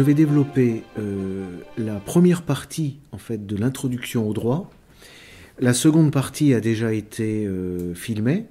je 0.00 0.02
vais 0.02 0.14
développer 0.14 0.82
euh, 0.98 1.44
la 1.76 1.96
première 1.96 2.40
partie 2.40 3.00
en 3.12 3.18
fait 3.18 3.46
de 3.46 3.54
l'introduction 3.54 4.26
au 4.26 4.32
droit. 4.32 4.70
La 5.58 5.74
seconde 5.74 6.10
partie 6.10 6.54
a 6.54 6.60
déjà 6.60 6.94
été 6.94 7.44
euh, 7.44 7.94
filmée. 7.94 8.46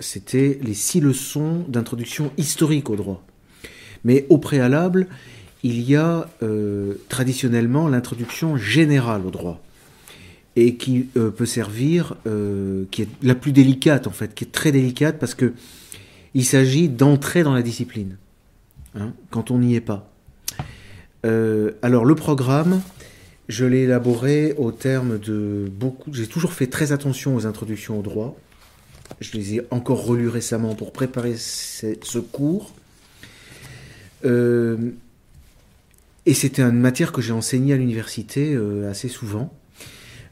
C'était 0.00 0.58
les 0.62 0.72
six 0.72 1.02
leçons 1.02 1.62
d'introduction 1.68 2.32
historique 2.38 2.88
au 2.88 2.96
droit. 2.96 3.22
Mais 4.04 4.24
au 4.30 4.38
préalable, 4.38 5.08
il 5.62 5.82
y 5.82 5.94
a 5.94 6.26
euh, 6.42 6.94
traditionnellement 7.10 7.86
l'introduction 7.86 8.56
générale 8.56 9.26
au 9.26 9.30
droit 9.30 9.62
et 10.56 10.76
qui 10.76 11.00
peut 11.00 11.46
servir, 11.46 12.14
qui 12.90 13.02
est 13.02 13.08
la 13.22 13.34
plus 13.34 13.52
délicate 13.52 14.06
en 14.06 14.12
fait, 14.12 14.34
qui 14.34 14.44
est 14.44 14.52
très 14.52 14.72
délicate 14.72 15.18
parce 15.18 15.34
que 15.34 15.52
il 16.32 16.46
s'agit 16.46 16.88
d'entrer 16.88 17.42
dans 17.42 17.52
la 17.52 17.62
discipline 17.62 18.16
hein, 18.94 19.12
quand 19.30 19.50
on 19.50 19.58
n'y 19.58 19.74
est 19.74 19.82
pas. 19.82 20.13
Euh, 21.24 21.72
alors 21.82 22.04
le 22.04 22.14
programme, 22.14 22.82
je 23.48 23.64
l'ai 23.64 23.82
élaboré 23.82 24.54
au 24.58 24.72
terme 24.72 25.18
de 25.18 25.70
beaucoup. 25.70 26.12
J'ai 26.12 26.26
toujours 26.26 26.52
fait 26.52 26.66
très 26.66 26.92
attention 26.92 27.34
aux 27.34 27.46
introductions 27.46 27.98
au 27.98 28.02
droit. 28.02 28.36
Je 29.20 29.36
les 29.36 29.56
ai 29.56 29.62
encore 29.70 30.04
relus 30.04 30.28
récemment 30.28 30.74
pour 30.74 30.92
préparer 30.92 31.36
ce 31.36 32.18
cours. 32.18 32.72
Euh, 34.24 34.90
et 36.26 36.32
c'était 36.32 36.62
une 36.62 36.80
matière 36.80 37.12
que 37.12 37.20
j'ai 37.20 37.32
enseignée 37.32 37.74
à 37.74 37.76
l'université 37.76 38.54
euh, 38.54 38.90
assez 38.90 39.08
souvent. 39.08 39.52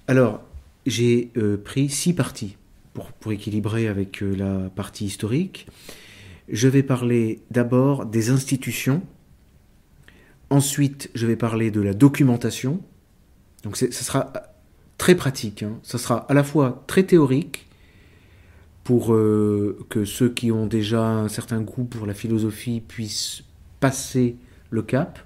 Alors, 0.09 0.43
j'ai 0.87 1.31
pris 1.65 1.89
six 1.89 2.13
parties 2.13 2.57
pour, 2.93 3.13
pour 3.13 3.31
équilibrer 3.33 3.87
avec 3.87 4.21
la 4.21 4.71
partie 4.75 5.05
historique. 5.05 5.69
Je 6.49 6.67
vais 6.67 6.83
parler 6.83 7.41
d'abord 7.51 8.05
des 8.05 8.31
institutions, 8.31 9.03
Ensuite, 10.53 11.11
je 11.15 11.27
vais 11.27 11.37
parler 11.37 11.71
de 11.71 11.81
la 11.81 11.95
documentation. 11.95 12.83
Donc, 13.63 13.79
ce 13.79 13.91
sera 13.91 14.35
très 14.99 15.15
pratique. 15.15 15.63
Hein. 15.63 15.79
Ce 15.83 15.97
sera 15.97 16.31
à 16.31 16.35
la 16.35 16.45
fois 16.45 16.85
très 16.87 17.05
théorique 17.05 17.67
pour 18.85 19.15
euh, 19.15 19.79
que 19.89 20.05
ceux 20.05 20.29
qui 20.29 20.53
ont 20.53 20.67
déjà 20.67 21.09
un 21.09 21.29
certain 21.29 21.63
goût 21.63 21.85
pour 21.85 22.05
la 22.05 22.13
philosophie 22.13 22.83
puissent 22.87 23.45
passer 23.81 24.37
le 24.69 24.83
cap 24.83 25.19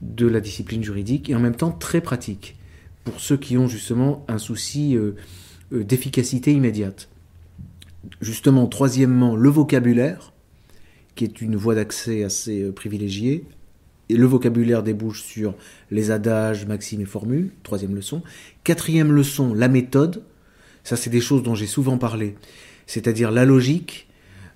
de 0.00 0.26
la 0.26 0.40
discipline 0.40 0.82
juridique 0.82 1.30
et 1.30 1.36
en 1.36 1.40
même 1.40 1.54
temps 1.54 1.70
très 1.70 2.00
pratique 2.00 2.56
pour 3.04 3.20
ceux 3.20 3.36
qui 3.36 3.56
ont 3.56 3.68
justement 3.68 4.24
un 4.26 4.38
souci 4.38 4.96
euh, 4.96 5.12
euh, 5.72 5.84
d'efficacité 5.84 6.52
immédiate. 6.52 7.08
Justement, 8.20 8.66
troisièmement, 8.66 9.36
le 9.36 9.50
vocabulaire, 9.50 10.32
qui 11.14 11.22
est 11.22 11.40
une 11.40 11.54
voie 11.54 11.76
d'accès 11.76 12.24
assez 12.24 12.72
privilégiée, 12.72 13.44
le 14.16 14.26
vocabulaire 14.26 14.82
débouche 14.82 15.22
sur 15.22 15.54
les 15.90 16.10
adages, 16.10 16.66
maximes 16.66 17.00
et 17.00 17.06
formules, 17.06 17.50
troisième 17.62 17.94
leçon. 17.94 18.22
Quatrième 18.64 19.12
leçon, 19.12 19.54
la 19.54 19.68
méthode. 19.68 20.22
Ça, 20.84 20.96
c'est 20.96 21.10
des 21.10 21.20
choses 21.20 21.42
dont 21.42 21.54
j'ai 21.54 21.66
souvent 21.66 21.98
parlé. 21.98 22.36
C'est-à-dire 22.86 23.30
la 23.30 23.44
logique, 23.44 24.08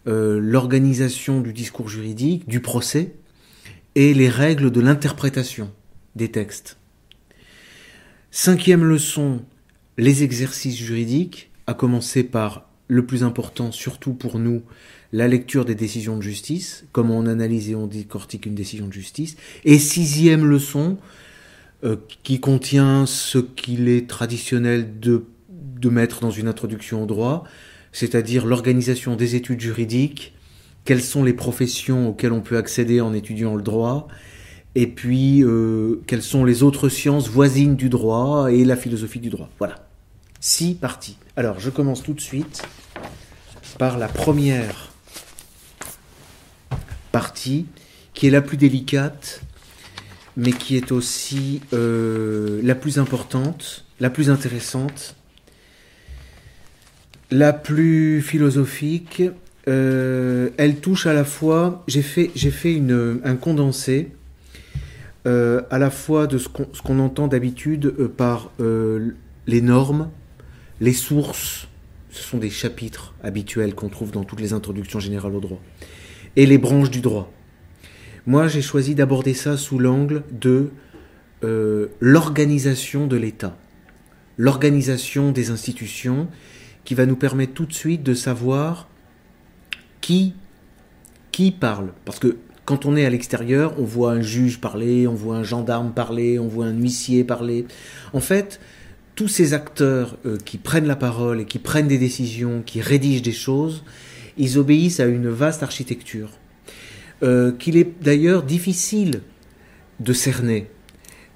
euh, 0.08 0.38
l'organisation 0.40 1.40
du 1.40 1.52
discours 1.52 1.88
juridique, 1.88 2.48
du 2.48 2.60
procès, 2.60 3.14
et 3.94 4.12
les 4.12 4.28
règles 4.28 4.70
de 4.70 4.80
l'interprétation 4.80 5.72
des 6.16 6.30
textes. 6.30 6.76
Cinquième 8.30 8.84
leçon, 8.84 9.42
les 9.96 10.22
exercices 10.22 10.76
juridiques, 10.76 11.50
à 11.66 11.74
commencer 11.74 12.22
par 12.22 12.68
le 12.88 13.06
plus 13.06 13.24
important, 13.24 13.72
surtout 13.72 14.12
pour 14.12 14.38
nous, 14.38 14.62
la 15.12 15.28
lecture 15.28 15.64
des 15.64 15.74
décisions 15.74 16.16
de 16.16 16.22
justice, 16.22 16.84
comment 16.92 17.18
on 17.18 17.26
analyse 17.26 17.70
et 17.70 17.74
on 17.74 17.86
décortique 17.86 18.46
une 18.46 18.54
décision 18.54 18.86
de 18.88 18.92
justice. 18.92 19.36
Et 19.64 19.78
sixième 19.78 20.44
leçon, 20.44 20.98
euh, 21.84 21.96
qui 22.22 22.40
contient 22.40 23.04
ce 23.04 23.36
qu'il 23.36 23.88
est 23.88 24.08
traditionnel 24.08 24.98
de, 24.98 25.24
mettre 25.90 26.20
dans 26.20 26.32
une 26.32 26.48
introduction 26.48 27.04
au 27.04 27.06
droit, 27.06 27.44
c'est-à-dire 27.92 28.44
l'organisation 28.44 29.14
des 29.14 29.36
études 29.36 29.60
juridiques, 29.60 30.34
quelles 30.84 31.02
sont 31.02 31.22
les 31.22 31.32
professions 31.32 32.08
auxquelles 32.08 32.32
on 32.32 32.40
peut 32.40 32.56
accéder 32.56 33.00
en 33.00 33.14
étudiant 33.14 33.54
le 33.54 33.62
droit, 33.62 34.08
et 34.74 34.88
puis 34.88 35.44
euh, 35.44 36.02
quelles 36.08 36.24
sont 36.24 36.44
les 36.44 36.64
autres 36.64 36.88
sciences 36.88 37.28
voisines 37.28 37.76
du 37.76 37.88
droit 37.88 38.50
et 38.50 38.64
la 38.64 38.74
philosophie 38.74 39.20
du 39.20 39.28
droit. 39.28 39.48
Voilà. 39.58 39.86
Six 40.40 40.74
parties. 40.74 41.18
Alors, 41.36 41.60
je 41.60 41.70
commence 41.70 42.02
tout 42.02 42.14
de 42.14 42.20
suite 42.20 42.62
par 43.78 43.96
la 43.96 44.08
première 44.08 44.92
partie, 47.16 47.64
qui 48.12 48.26
est 48.26 48.30
la 48.30 48.42
plus 48.42 48.58
délicate, 48.58 49.40
mais 50.36 50.52
qui 50.52 50.76
est 50.76 50.92
aussi 50.92 51.62
euh, 51.72 52.60
la 52.62 52.74
plus 52.74 52.98
importante, 52.98 53.86
la 54.00 54.10
plus 54.10 54.28
intéressante, 54.28 55.16
la 57.30 57.54
plus 57.54 58.20
philosophique. 58.20 59.22
Euh, 59.66 60.50
elle 60.58 60.76
touche 60.76 61.06
à 61.06 61.14
la 61.14 61.24
fois, 61.24 61.84
j'ai 61.88 62.02
fait, 62.02 62.32
j'ai 62.34 62.50
fait 62.50 62.74
une, 62.74 63.18
un 63.24 63.36
condensé, 63.36 64.12
euh, 65.26 65.62
à 65.70 65.78
la 65.78 65.88
fois 65.88 66.26
de 66.26 66.36
ce 66.36 66.48
qu'on, 66.50 66.98
entend 66.98 67.28
d'habitude 67.28 67.94
par 68.18 68.50
les 68.58 69.62
normes, 69.62 70.10
les 70.82 70.92
sources, 70.92 71.66
ce 72.10 72.22
sont 72.22 72.36
des 72.36 72.50
chapitres 72.50 73.14
habituels 73.22 73.74
qu'on 73.74 73.88
trouve 73.88 74.10
dans 74.10 74.24
toutes 74.24 74.42
les 74.42 74.52
introductions 74.52 75.00
générales 75.00 75.34
au 75.34 75.40
droit, 75.40 75.62
et 76.36 76.46
les 76.46 76.58
branches 76.58 76.90
du 76.90 77.00
droit. 77.00 77.32
Moi, 78.26 78.48
j'ai 78.48 78.62
choisi 78.62 78.94
d'aborder 78.94 79.34
ça 79.34 79.56
sous 79.56 79.78
l'angle 79.78 80.22
de 80.30 80.70
euh, 81.44 81.88
l'organisation 82.00 83.06
de 83.06 83.16
l'État, 83.16 83.56
l'organisation 84.36 85.32
des 85.32 85.50
institutions, 85.50 86.28
qui 86.84 86.94
va 86.94 87.06
nous 87.06 87.16
permettre 87.16 87.52
tout 87.52 87.66
de 87.66 87.72
suite 87.72 88.02
de 88.02 88.14
savoir 88.14 88.88
qui, 90.00 90.34
qui 91.32 91.50
parle. 91.50 91.92
Parce 92.04 92.18
que 92.18 92.36
quand 92.64 92.86
on 92.86 92.96
est 92.96 93.04
à 93.04 93.10
l'extérieur, 93.10 93.74
on 93.78 93.84
voit 93.84 94.12
un 94.12 94.22
juge 94.22 94.60
parler, 94.60 95.06
on 95.06 95.14
voit 95.14 95.36
un 95.36 95.42
gendarme 95.42 95.92
parler, 95.92 96.38
on 96.38 96.48
voit 96.48 96.66
un 96.66 96.72
huissier 96.72 97.22
parler. 97.24 97.66
En 98.12 98.20
fait, 98.20 98.60
tous 99.14 99.28
ces 99.28 99.54
acteurs 99.54 100.18
euh, 100.26 100.36
qui 100.44 100.58
prennent 100.58 100.86
la 100.86 100.96
parole 100.96 101.40
et 101.40 101.44
qui 101.44 101.58
prennent 101.58 101.88
des 101.88 101.98
décisions, 101.98 102.62
qui 102.64 102.80
rédigent 102.80 103.22
des 103.22 103.32
choses, 103.32 103.84
ils 104.36 104.58
obéissent 104.58 105.00
à 105.00 105.06
une 105.06 105.28
vaste 105.28 105.62
architecture, 105.62 106.30
euh, 107.22 107.52
qu'il 107.52 107.76
est 107.76 107.90
d'ailleurs 108.02 108.42
difficile 108.42 109.22
de 110.00 110.12
cerner. 110.12 110.66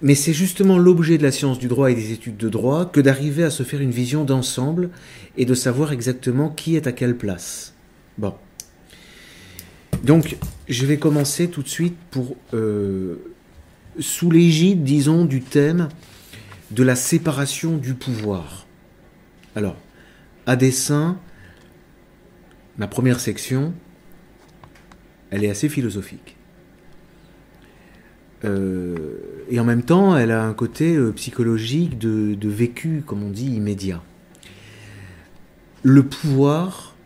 Mais 0.03 0.15
c'est 0.15 0.33
justement 0.33 0.79
l'objet 0.79 1.19
de 1.19 1.23
la 1.23 1.33
science 1.33 1.59
du 1.59 1.69
droit 1.69 1.91
et 1.91 1.95
des 1.95 2.13
études 2.13 2.37
de 2.37 2.49
droit 2.49 2.87
que 2.87 3.01
d'arriver 3.01 3.45
à 3.45 3.51
se 3.51 3.63
faire 3.63 3.81
une 3.81 3.91
vision 3.91 4.25
d'ensemble 4.25 4.91
et 5.37 5.45
de 5.45 5.55
savoir 5.55 5.93
exactement 5.93 6.49
qui 6.49 6.77
est 6.77 6.87
à 6.87 6.93
quelle 6.93 7.17
place. 7.17 7.75
Bon. 8.17 8.35
Donc, 10.03 10.39
je 10.69 10.87
vais 10.87 10.97
commencer 10.97 11.49
tout 11.49 11.63
de 11.63 11.69
suite 11.69 11.97
pour, 12.11 12.37
euh, 12.55 13.17
sous 13.99 14.31
l'égide, 14.31 14.85
disons, 14.85 15.27
du 15.27 15.43
thème 15.43 15.89
de 16.71 16.83
la 16.83 16.97
séparation 16.97 17.77
du 17.77 17.95
pouvoir. 17.95 18.67
Alors, 19.57 19.77
à 20.47 20.57
dessein, 20.57 21.19
ma 22.81 22.89
première 22.89 23.21
section, 23.21 23.75
elle 25.31 25.45
est 25.45 25.51
assez 25.51 25.69
philosophique. 25.69 26.37
Euh, 28.47 29.19
et 29.51 29.61
en 29.61 29.65
même 29.65 29.83
temps, 29.83 30.17
elle 30.17 30.31
a 30.31 30.43
un 30.43 30.55
côté 30.55 30.97
euh, 30.97 31.13
psychologique 31.13 31.99
de, 31.99 32.49
vécu, 32.49 33.03
comme 33.07 33.23
on 33.23 33.29
dit, 33.29 33.55
immédiat. 33.55 34.03
Le 35.83 36.03
pouvoir, 36.05 36.97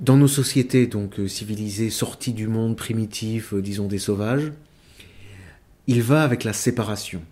dans 0.00 0.18
nos 0.18 0.28
sociétés 0.28 0.86
donc 0.86 1.18
euh, 1.18 1.26
civilisées, 1.26 1.88
sorties 1.88 2.34
du 2.34 2.46
monde 2.46 2.76
primitif, 2.76 3.54
disons 3.54 3.88
des 3.88 3.98
sauvages, 3.98 4.52
il 5.86 6.02
va 6.02 6.24
avec 6.24 6.44
la 6.44 6.52
séparation. 6.52 7.22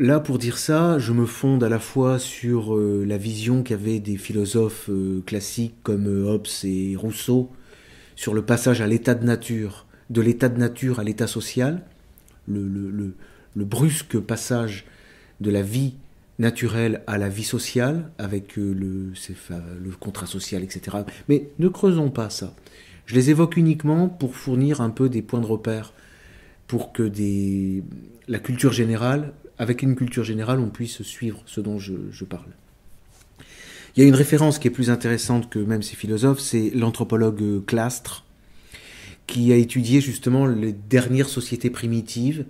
Là, 0.00 0.20
pour 0.20 0.38
dire 0.38 0.58
ça, 0.58 1.00
je 1.00 1.12
me 1.12 1.26
fonde 1.26 1.64
à 1.64 1.68
la 1.68 1.80
fois 1.80 2.20
sur 2.20 2.76
euh, 2.76 3.04
la 3.04 3.18
vision 3.18 3.64
qu'avaient 3.64 3.98
des 3.98 4.16
philosophes 4.16 4.88
euh, 4.90 5.22
classiques 5.26 5.74
comme 5.82 6.06
euh, 6.06 6.28
Hobbes 6.28 6.46
et 6.62 6.94
Rousseau 6.94 7.50
sur 8.14 8.32
le 8.32 8.42
passage 8.42 8.80
à 8.80 8.86
l'état 8.86 9.16
de 9.16 9.24
nature, 9.24 9.86
de 10.10 10.20
l'état 10.20 10.48
de 10.48 10.56
nature 10.56 11.00
à 11.00 11.04
l'état 11.04 11.26
social, 11.26 11.82
le, 12.46 13.14
brusque 13.56 14.20
passage 14.20 14.86
de 15.40 15.50
la 15.50 15.62
vie 15.62 15.94
naturelle 16.38 17.02
à 17.08 17.18
la 17.18 17.28
vie 17.28 17.42
sociale, 17.42 18.12
avec 18.18 18.56
le, 18.56 18.72
le 18.72 19.90
contrat 19.98 20.26
social, 20.26 20.62
etc. 20.62 20.98
Mais 21.28 21.48
ne 21.58 21.66
creusons 21.66 22.10
pas 22.10 22.30
ça. 22.30 22.54
Je 23.06 23.16
les 23.16 23.30
évoque 23.30 23.56
uniquement 23.56 24.08
pour 24.08 24.36
fournir 24.36 24.80
un 24.80 24.90
peu 24.90 25.08
des 25.08 25.22
points 25.22 25.40
de 25.40 25.46
repère 25.46 25.92
pour 26.68 26.92
que 26.92 27.02
des, 27.02 27.82
la 28.28 28.38
culture 28.38 28.72
générale, 28.72 29.32
avec 29.58 29.82
une 29.82 29.96
culture 29.96 30.22
générale, 30.22 30.60
on 30.60 30.68
puisse 30.68 31.02
suivre 31.02 31.42
ce 31.46 31.60
dont 31.60 31.78
je, 31.78 31.94
je 32.12 32.24
parle. 32.24 32.50
Il 33.96 34.02
y 34.02 34.04
a 34.04 34.08
une 34.08 34.14
référence 34.14 34.60
qui 34.60 34.68
est 34.68 34.70
plus 34.70 34.90
intéressante 34.90 35.50
que 35.50 35.58
même 35.58 35.82
ces 35.82 35.96
philosophes, 35.96 36.38
c'est 36.38 36.70
l'anthropologue 36.74 37.64
Clastre, 37.66 38.24
qui 39.26 39.52
a 39.52 39.56
étudié 39.56 40.00
justement 40.00 40.46
les 40.46 40.72
dernières 40.72 41.28
sociétés 41.28 41.70
primitives 41.70 42.44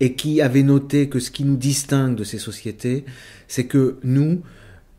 et 0.00 0.14
qui 0.14 0.40
avait 0.40 0.62
noté 0.62 1.08
que 1.08 1.20
ce 1.20 1.30
qui 1.30 1.44
nous 1.44 1.56
distingue 1.56 2.16
de 2.16 2.24
ces 2.24 2.38
sociétés, 2.38 3.04
c'est 3.46 3.66
que 3.66 3.98
nous, 4.02 4.40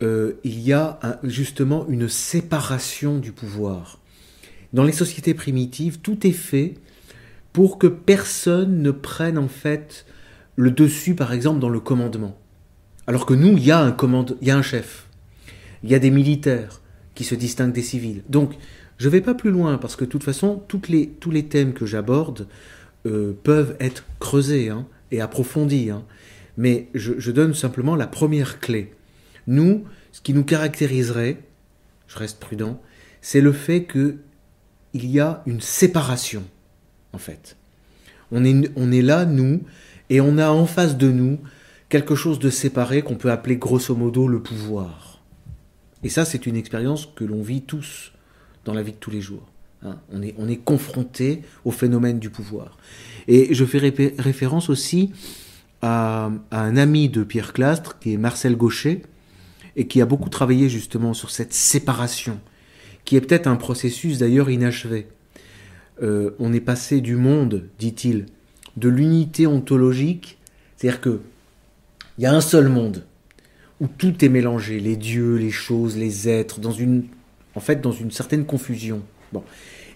euh, 0.04 0.34
il 0.44 0.60
y 0.60 0.72
a 0.72 1.00
justement 1.24 1.88
une 1.90 2.08
séparation 2.08 3.18
du 3.18 3.32
pouvoir. 3.32 4.00
Dans 4.74 4.84
les 4.84 4.92
sociétés 4.92 5.34
primitives, 5.34 6.00
tout 6.00 6.26
est 6.26 6.32
fait 6.32 6.76
pour 7.54 7.78
que 7.78 7.88
personne 7.88 8.82
ne 8.82 8.92
prenne 8.92 9.38
en 9.38 9.48
fait 9.48 10.06
le 10.56 10.72
dessus, 10.72 11.16
par 11.16 11.34
exemple, 11.34 11.60
dans 11.60 11.70
le 11.70 11.80
commandement. 11.80 12.38
Alors 13.08 13.26
que 13.26 13.34
nous, 13.34 13.58
il 13.58 13.66
y 13.66 13.72
a 13.72 13.80
un 13.80 13.92
commande, 13.92 14.38
il 14.42 14.48
y 14.48 14.52
a 14.52 14.58
un 14.58 14.62
chef, 14.62 15.08
il 15.84 15.90
y 15.90 15.96
a 15.96 16.00
des 16.00 16.12
militaires 16.12 16.82
qui 17.16 17.24
se 17.24 17.36
distinguent 17.36 17.74
des 17.74 17.82
civils. 17.82 18.24
Donc, 18.30 18.54
je 18.98 19.08
ne 19.08 19.12
vais 19.12 19.22
pas 19.22 19.34
plus 19.34 19.52
loin 19.52 19.78
parce 19.78 19.96
que 19.96 20.06
de 20.06 20.10
toute 20.10 20.24
façon, 20.24 20.62
les, 20.88 21.10
tous 21.10 21.32
les 21.32 21.46
thèmes 21.46 21.74
que 21.74 21.86
j'aborde 21.86 22.48
euh, 23.08 23.34
peuvent 23.44 23.76
être 23.80 24.06
creusés 24.20 24.70
hein, 24.70 24.86
et 25.12 25.22
approfondis. 25.22 25.90
Hein. 25.90 26.04
Mais 26.58 26.88
je, 26.94 27.14
je, 27.18 27.32
donne 27.32 27.56
simplement 27.56 27.96
la 27.96 28.08
première 28.08 28.60
clé. 28.60 28.94
Nous, 29.48 29.86
ce 30.12 30.22
qui 30.22 30.34
nous 30.34 30.44
caractériserait, 30.44 31.40
je 32.08 32.18
reste 32.20 32.40
prudent, 32.40 32.80
c'est 33.22 33.42
le 33.42 33.52
fait 33.54 33.84
que 33.84 34.18
il 34.94 35.06
y 35.06 35.20
a 35.20 35.42
une 35.46 35.62
séparation, 35.62 36.44
en 37.14 37.18
fait. 37.18 37.58
On 38.32 38.44
est, 38.46 38.72
on 38.76 38.92
est 38.92 39.02
là, 39.02 39.26
nous, 39.26 39.62
et 40.10 40.22
on 40.22 40.38
a 40.38 40.50
en 40.50 40.66
face 40.66 40.98
de 40.98 41.12
nous 41.12 41.40
quelque 41.90 42.16
chose 42.16 42.40
de 42.40 42.50
séparé 42.50 43.02
qu'on 43.02 43.16
peut 43.16 43.32
appeler 43.32 43.58
grosso 43.58 43.94
modo 43.96 44.28
le 44.28 44.42
pouvoir. 44.42 45.22
Et 46.04 46.10
ça, 46.10 46.26
c'est 46.26 46.46
une 46.46 46.56
expérience 46.56 47.08
que 47.16 47.24
l'on 47.24 47.42
vit 47.42 47.62
tous 47.62 48.14
dans 48.66 48.74
la 48.74 48.82
vie 48.82 48.94
de 48.94 48.98
tous 48.98 49.12
les 49.12 49.22
jours. 49.22 49.48
Hein. 49.84 49.98
on, 50.14 50.22
est, 50.22 50.36
on 50.38 50.48
est 50.48 50.58
confronté 50.58 51.42
au 51.66 51.72
phénomène 51.72 52.20
du 52.20 52.30
pouvoir. 52.30 52.78
Et 53.28 53.54
je 53.54 53.66
fais 53.66 53.80
référence 54.20 54.70
aussi 54.70 55.12
à, 55.82 56.32
un 56.52 56.78
ami 56.78 57.10
de 57.10 57.24
Pierre 57.24 57.54
Clastre, 57.54 58.00
qui 58.00 58.14
est 58.14 58.18
Marcel 58.18 58.56
Gaucher, 58.56 59.02
et 59.76 59.88
qui 59.88 60.02
a 60.02 60.06
beaucoup 60.06 60.30
travaillé 60.30 60.70
justement 60.70 61.14
sur 61.14 61.32
cette 61.32 61.54
séparation, 61.54 62.40
qui 63.06 63.16
est 63.16 63.22
peut-être 63.22 63.48
un 63.48 63.56
processus 63.56 64.20
d'ailleurs 64.20 64.50
inachevé. 64.50 65.08
Euh, 66.02 66.32
on 66.40 66.54
est 66.54 66.62
passé 66.62 67.02
du 67.02 67.16
monde, 67.16 67.70
dit-il, 67.80 68.26
de 68.78 68.90
l'unité 68.90 69.48
ontologique, 69.48 70.40
c'est-à-dire 70.76 71.02
que 71.02 71.20
il 72.18 72.24
y 72.24 72.28
a 72.28 72.34
un 72.34 72.42
seul 72.42 72.68
monde 72.68 73.04
où 73.80 73.88
tout 73.88 74.24
est 74.24 74.30
mélangé, 74.30 74.80
les 74.80 74.96
dieux, 74.96 75.36
les 75.36 75.52
choses, 75.52 75.98
les 75.98 76.30
êtres, 76.30 76.60
dans 76.60 76.72
une 76.72 77.06
en 77.56 77.60
fait 77.60 77.82
dans 77.82 77.92
une 77.92 78.12
certaine 78.12 78.46
confusion. 78.46 79.02
Bon. 79.34 79.44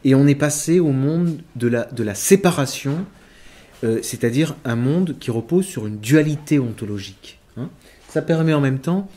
Et 0.03 0.15
on 0.15 0.27
est 0.27 0.35
passé 0.35 0.79
au 0.79 0.91
monde 0.91 1.39
de 1.55 1.67
la, 1.67 2.15
séparation, 2.15 3.05
euh, 3.83 3.99
c'est-à-dire 4.01 4.55
un 4.63 4.75
monde 4.75 5.17
qui 5.19 5.31
repose 5.31 5.65
sur 5.65 5.87
une 5.87 5.97
dualité 5.97 6.59
ontologique. 6.59 7.39
Hein. 7.57 7.69
Ça 8.09 8.21
permet 8.21 8.53
en 8.53 8.61
même 8.61 8.79
temps 8.79 9.09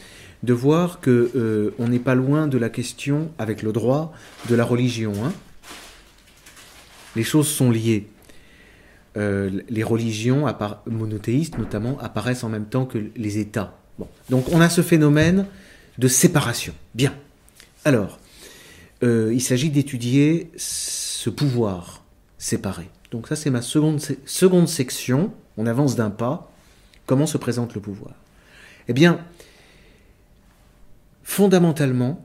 de 0.42 0.52
voir 0.52 1.00
que 1.00 1.30
euh, 1.34 1.74
on 1.78 1.88
n'est 1.88 1.98
pas 1.98 2.14
loin 2.14 2.46
de 2.46 2.58
la 2.58 2.70
question 2.70 3.30
avec 3.38 3.62
le 3.62 3.72
droit 3.72 4.12
de 4.48 4.54
la 4.54 4.64
religion. 4.64 5.12
Hein. 5.24 5.32
Les 7.18 7.24
choses 7.24 7.48
sont 7.48 7.72
liées. 7.72 8.06
Euh, 9.16 9.60
les 9.68 9.82
religions 9.82 10.46
monothéistes 10.86 11.58
notamment 11.58 11.98
apparaissent 11.98 12.44
en 12.44 12.48
même 12.48 12.66
temps 12.66 12.86
que 12.86 13.10
les 13.16 13.38
États. 13.38 13.76
Donc 14.30 14.48
on 14.52 14.60
a 14.60 14.70
ce 14.70 14.82
phénomène 14.82 15.46
de 15.98 16.06
séparation. 16.06 16.74
Bien. 16.94 17.12
Alors, 17.84 18.20
euh, 19.02 19.32
il 19.34 19.40
s'agit 19.40 19.70
d'étudier 19.70 20.52
ce 20.56 21.28
pouvoir 21.28 22.04
séparé. 22.38 22.88
Donc 23.10 23.26
ça, 23.26 23.34
c'est 23.34 23.50
ma 23.50 23.62
seconde, 23.62 24.00
seconde 24.24 24.68
section. 24.68 25.32
On 25.56 25.66
avance 25.66 25.96
d'un 25.96 26.10
pas. 26.10 26.52
Comment 27.04 27.26
se 27.26 27.36
présente 27.36 27.74
le 27.74 27.80
pouvoir? 27.80 28.14
Eh 28.86 28.92
bien, 28.92 29.18
fondamentalement, 31.24 32.24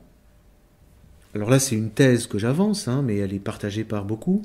alors 1.34 1.50
là, 1.50 1.58
c'est 1.58 1.74
une 1.74 1.90
thèse 1.90 2.28
que 2.28 2.38
j'avance, 2.38 2.86
hein, 2.86 3.02
mais 3.02 3.16
elle 3.16 3.34
est 3.34 3.40
partagée 3.40 3.82
par 3.82 4.04
beaucoup. 4.04 4.42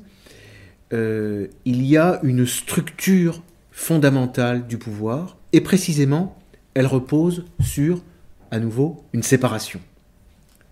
Euh, 0.92 1.46
il 1.64 1.84
y 1.84 1.96
a 1.96 2.20
une 2.22 2.46
structure 2.46 3.42
fondamentale 3.70 4.66
du 4.66 4.78
pouvoir, 4.78 5.36
et 5.52 5.60
précisément, 5.60 6.36
elle 6.74 6.86
repose 6.86 7.44
sur, 7.60 8.02
à 8.50 8.58
nouveau, 8.58 9.04
une 9.12 9.22
séparation. 9.22 9.80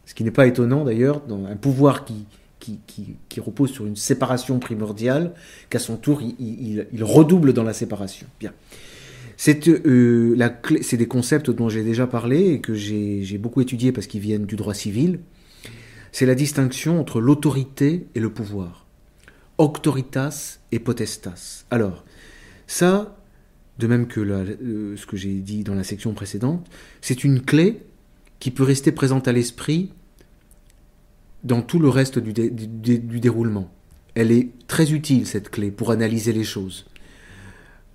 Ce 0.07 0.15
qui 0.15 0.25
n'est 0.25 0.31
pas 0.31 0.47
étonnant 0.47 0.85
d'ailleurs 0.85 1.21
dans 1.21 1.45
un 1.45 1.57
pouvoir 1.57 2.05
qui, 2.05 2.27
qui, 2.59 3.41
repose 3.41 3.71
sur 3.71 3.87
une 3.87 3.97
séparation 3.97 4.59
primordiale, 4.59 5.33
qu'à 5.71 5.79
son 5.79 5.97
tour 5.97 6.21
il, 6.23 6.87
redouble 7.01 7.53
dans 7.53 7.63
la 7.63 7.73
séparation. 7.73 8.27
Bien. 8.41 8.53
C'est 9.37 9.69
euh, 9.69 10.37
des 10.93 11.07
concepts 11.07 11.51
dont 11.51 11.69
j'ai 11.69 11.85
déjà 11.85 12.07
parlé 12.07 12.49
et 12.49 12.61
que 12.61 12.75
j'ai 12.75 13.39
beaucoup 13.39 13.61
étudiés 13.61 13.93
parce 13.93 14.07
qu'ils 14.07 14.21
viennent 14.21 14.47
du 14.47 14.57
droit 14.57 14.75
civil. 14.75 15.21
C'est 16.11 16.27
la 16.27 16.35
distinction 16.35 16.99
entre 16.99 17.21
l'autorité 17.21 18.07
et 18.15 18.21
le 18.21 18.31
pouvoir. 18.31 18.88
Auctoritas 19.59 20.61
et 20.73 20.79
potestas. 20.79 21.65
Alors, 21.71 22.05
ça, 22.67 23.17
de 23.79 23.87
même 23.87 24.07
que 24.07 24.21
euh, 24.21 24.97
ce 24.97 25.07
que 25.07 25.17
j'ai 25.17 25.35
dit 25.35 25.65
dans 25.65 25.75
la 25.75 25.85
section 25.85 26.15
précédente, 26.15 26.67
c'est 27.01 27.25
une 27.25 27.41
clé 27.41 27.83
qui 28.41 28.51
peut 28.51 28.63
rester 28.63 28.93
présente 28.93 29.29
à 29.29 29.33
l'esprit 29.33 29.91
dans 31.45 31.63
tout 31.63 31.79
le 31.79 31.89
reste 31.89 32.19
du, 32.19 32.33
déroulement. 33.21 33.71
Elle 34.15 34.33
est 34.33 34.49
très 34.67 34.93
utile, 34.93 35.27
cette 35.27 35.51
clé, 35.51 35.71
pour 35.71 35.91
analyser 35.91 36.33
les 36.33 36.45
choses. 36.45 36.87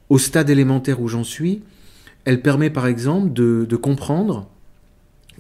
Au 0.10 0.17
stade 0.17 0.50
élémentaire 0.50 1.01
où 1.01 1.08
j'en 1.08 1.24
suis, 1.24 1.63
elle 2.25 2.41
permet 2.41 2.70
par 2.70 2.88
exemple 2.88 3.34
de, 3.34 3.75
comprendre 3.75 4.50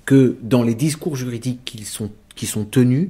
que 0.05 0.37
dans 0.41 0.63
les 0.63 0.75
discours 0.75 1.15
juridiques 1.15 1.61
qui 1.63 1.85
sont, 1.85 2.11
qui 2.35 2.45
sont 2.45 2.65
tenus, 2.65 3.09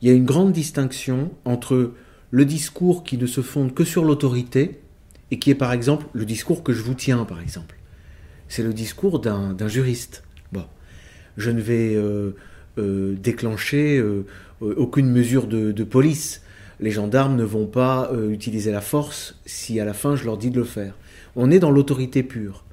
il 0.00 0.08
y 0.08 0.10
a 0.12 0.14
une 0.14 0.24
grande 0.24 0.52
distinction 0.52 1.32
entre 1.44 1.92
le 2.30 2.44
discours 2.44 3.04
qui 3.04 3.18
ne 3.18 3.26
se 3.26 3.40
fonde 3.40 3.74
que 3.74 3.84
sur 3.84 4.04
l'autorité 4.04 4.80
et 5.30 5.38
qui 5.38 5.50
est 5.50 5.54
par 5.54 5.72
exemple 5.72 6.06
le 6.12 6.24
discours 6.24 6.62
que 6.62 6.72
je 6.72 6.82
vous 6.82 6.94
tiens 6.94 7.24
par 7.24 7.40
exemple. 7.40 7.76
C'est 8.48 8.62
le 8.62 8.72
discours 8.72 9.20
d'un 9.20 9.68
juriste. 9.68 10.22
Bon, 10.52 10.64
je 11.36 11.50
ne 11.50 11.60
vais 11.60 11.94
euh, 11.94 12.34
euh, 12.78 13.14
déclencher 13.14 13.98
euh, 13.98 14.24
aucune 14.60 15.10
mesure 15.10 15.46
de, 15.46 15.84
police. 15.84 16.42
Les 16.80 16.90
gendarmes 16.90 17.36
ne 17.36 17.44
vont 17.44 17.66
pas 17.66 18.10
utiliser 18.30 18.70
la 18.70 18.80
force 18.80 19.36
si 19.44 19.80
à 19.80 19.84
la 19.84 19.94
fin 19.94 20.16
je 20.16 20.24
leur 20.24 20.38
dis 20.38 20.50
de 20.50 20.58
le 20.58 20.64
faire. 20.64 20.94
On 21.36 21.50
est 21.50 21.58
dans 21.58 21.70
l'autorité 21.70 22.22
pure. 22.22 22.64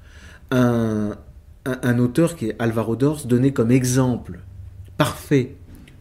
Un, 0.52 1.16
un, 1.64 1.98
auteur 1.98 2.36
qui 2.36 2.46
est 2.46 2.56
Alvaro 2.60 2.94
Dors 2.94 3.26
donnait 3.26 3.52
comme 3.52 3.72
exemple 3.72 4.38
parfait 4.96 5.56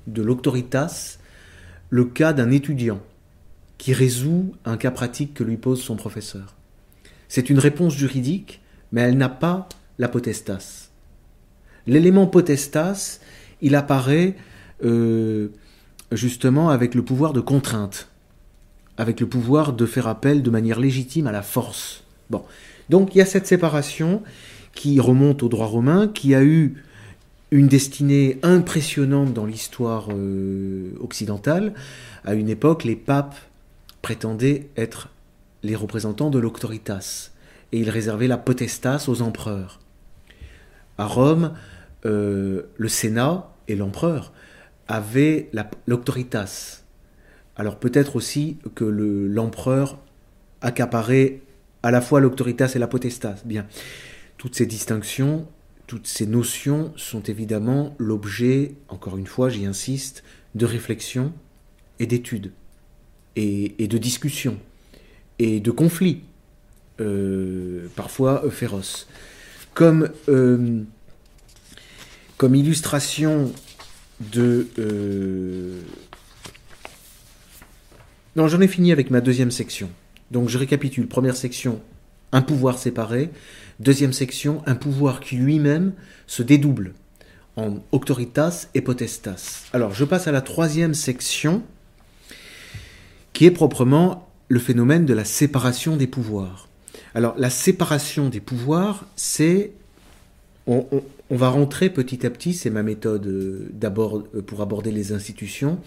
de 0.05 0.21
l'autoritas 0.21 1.17
le 1.89 2.05
cas 2.05 2.31
d'un 2.31 2.51
étudiant 2.51 3.01
qui 3.77 3.93
résout 3.93 4.53
un 4.65 4.77
cas 4.77 4.91
pratique 4.91 5.33
que 5.33 5.43
lui 5.43 5.57
pose 5.57 5.81
son 5.81 5.95
professeur. 5.95 6.55
C'est 7.27 7.49
une 7.49 7.59
réponse 7.59 7.95
juridique, 7.95 8.61
mais 8.91 9.01
elle 9.01 9.17
n'a 9.17 9.29
pas 9.29 9.67
la 9.99 10.07
potestas. 10.07 10.89
L'élément 11.87 12.27
potestas, 12.27 13.19
il 13.61 13.75
apparaît 13.75 14.35
euh, 14.83 15.49
justement 16.11 16.69
avec 16.69 16.95
le 16.95 17.03
pouvoir 17.03 17.33
de 17.33 17.41
contrainte, 17.41 18.09
avec 18.97 19.19
le 19.19 19.27
pouvoir 19.27 19.73
de 19.73 19.85
faire 19.85 20.07
appel 20.07 20.41
de 20.41 20.49
manière 20.49 20.79
légitime 20.79 21.27
à 21.27 21.31
la 21.31 21.41
force. 21.41 22.03
Bon, 22.29 22.43
donc 22.89 23.13
il 23.13 23.19
y 23.19 23.21
a 23.21 23.25
cette 23.25 23.47
séparation 23.47 24.23
qui 24.73 24.99
remonte 24.99 25.43
au 25.43 25.49
droit 25.49 25.67
romain, 25.67 26.07
qui 26.07 26.35
a 26.35 26.43
eu 26.43 26.75
une 27.51 27.67
destinée 27.67 28.39
impressionnante 28.43 29.33
dans 29.33 29.45
l'histoire 29.45 30.07
euh, 30.11 30.91
occidentale. 30.99 31.73
À 32.25 32.33
une 32.33 32.49
époque, 32.49 32.83
les 32.83 32.95
papes 32.95 33.35
prétendaient 34.05 34.69
être 34.77 35.09
les 35.63 35.75
représentants 35.75 36.29
de 36.29 36.37
l'auctoritas, 36.37 37.31
et 37.71 37.79
ils 37.79 37.89
réservaient 37.89 38.27
la 38.27 38.37
potestas 38.37 39.05
aux 39.07 39.23
empereurs. 39.23 39.79
À 40.99 41.07
Rome, 41.07 41.53
euh, 42.05 42.67
le 42.77 42.87
Sénat 42.87 43.51
et 43.67 43.75
l'empereur 43.75 44.31
avaient 44.87 45.49
l'auctoritas. 45.87 46.83
Alors 47.55 47.79
peut-être 47.79 48.15
aussi 48.15 48.59
que 48.75 48.85
l'empereur 48.85 49.97
accaparait 50.61 51.41
à 51.81 51.89
la 51.89 51.99
fois 51.99 52.19
l'auctoritas 52.19 52.73
et 52.75 52.79
la 52.79 52.87
potestas. 52.87 53.41
Bien, 53.43 53.65
toutes 54.37 54.53
ces 54.53 54.67
distinctions, 54.67 55.47
toutes 55.87 56.05
ces 56.05 56.27
notions 56.27 56.93
sont 56.95 57.23
évidemment 57.23 57.95
l'objet, 57.97 58.75
encore 58.87 59.17
une 59.17 59.25
fois, 59.25 59.49
j'y 59.49 59.65
insiste, 59.65 60.23
de 60.53 60.67
réflexion 60.67 61.33
et 61.97 62.05
d'étude 62.05 62.51
et, 63.35 63.87
de 63.87 63.97
discussion. 63.97 64.57
et 65.39 65.59
de 65.59 65.71
conflits, 65.71 66.21
euh, 67.01 67.87
parfois 67.95 68.49
féroces. 68.49 69.07
Comme, 69.73 70.09
comme 72.37 72.55
illustration 72.55 73.51
de... 74.31 74.67
Non, 78.35 78.47
j'en 78.47 78.59
ai 78.61 78.67
fini 78.67 78.91
avec 78.91 79.11
ma 79.11 79.21
deuxième 79.21 79.51
section. 79.51 79.89
Donc 80.31 80.49
je 80.49 80.57
récapitule. 80.57 81.07
Première 81.07 81.35
section, 81.35 81.81
un 82.31 82.41
pouvoir 82.41 82.77
séparé. 82.77 83.29
Deuxième 83.79 84.13
section, 84.13 84.61
un 84.65 84.75
pouvoir 84.75 85.19
qui 85.19 85.35
lui-même 85.35 85.93
se 86.27 86.43
dédouble 86.43 86.93
en 87.55 87.77
auctoritas 87.91 88.67
et 88.73 88.81
potestas. 88.81 89.67
Alors 89.71 89.93
je 89.93 90.03
passe 90.03 90.27
à 90.27 90.31
la 90.31 90.41
troisième 90.41 90.93
section, 90.93 91.63
qui 93.35 93.45
est 93.45 93.51
proprement 93.51 94.29
le 94.47 94.59
phénomène 94.59 95.05
de 95.05 95.13
la 95.13 95.25
séparation 95.25 95.97
des 95.97 96.07
pouvoirs. 96.07 96.69
Alors 97.13 97.35
la 97.37 97.51
séparation 97.51 98.29
des 98.29 98.39
pouvoirs, 98.39 99.05
c'est... 99.15 99.73
On, 100.67 100.87
va 101.29 101.49
rentrer 101.49 101.91
petit 101.91 102.25
à 102.25 102.31
petit, 102.31 102.53
c'est 102.53 102.71
ma 102.71 102.81
méthode 102.81 103.27
euh, 103.27 103.69
d'abord 103.71 104.23
euh, 104.33 104.41
pour 104.41 104.61
aborder 104.61 104.91
les 104.91 105.11
institutions. 105.11 105.79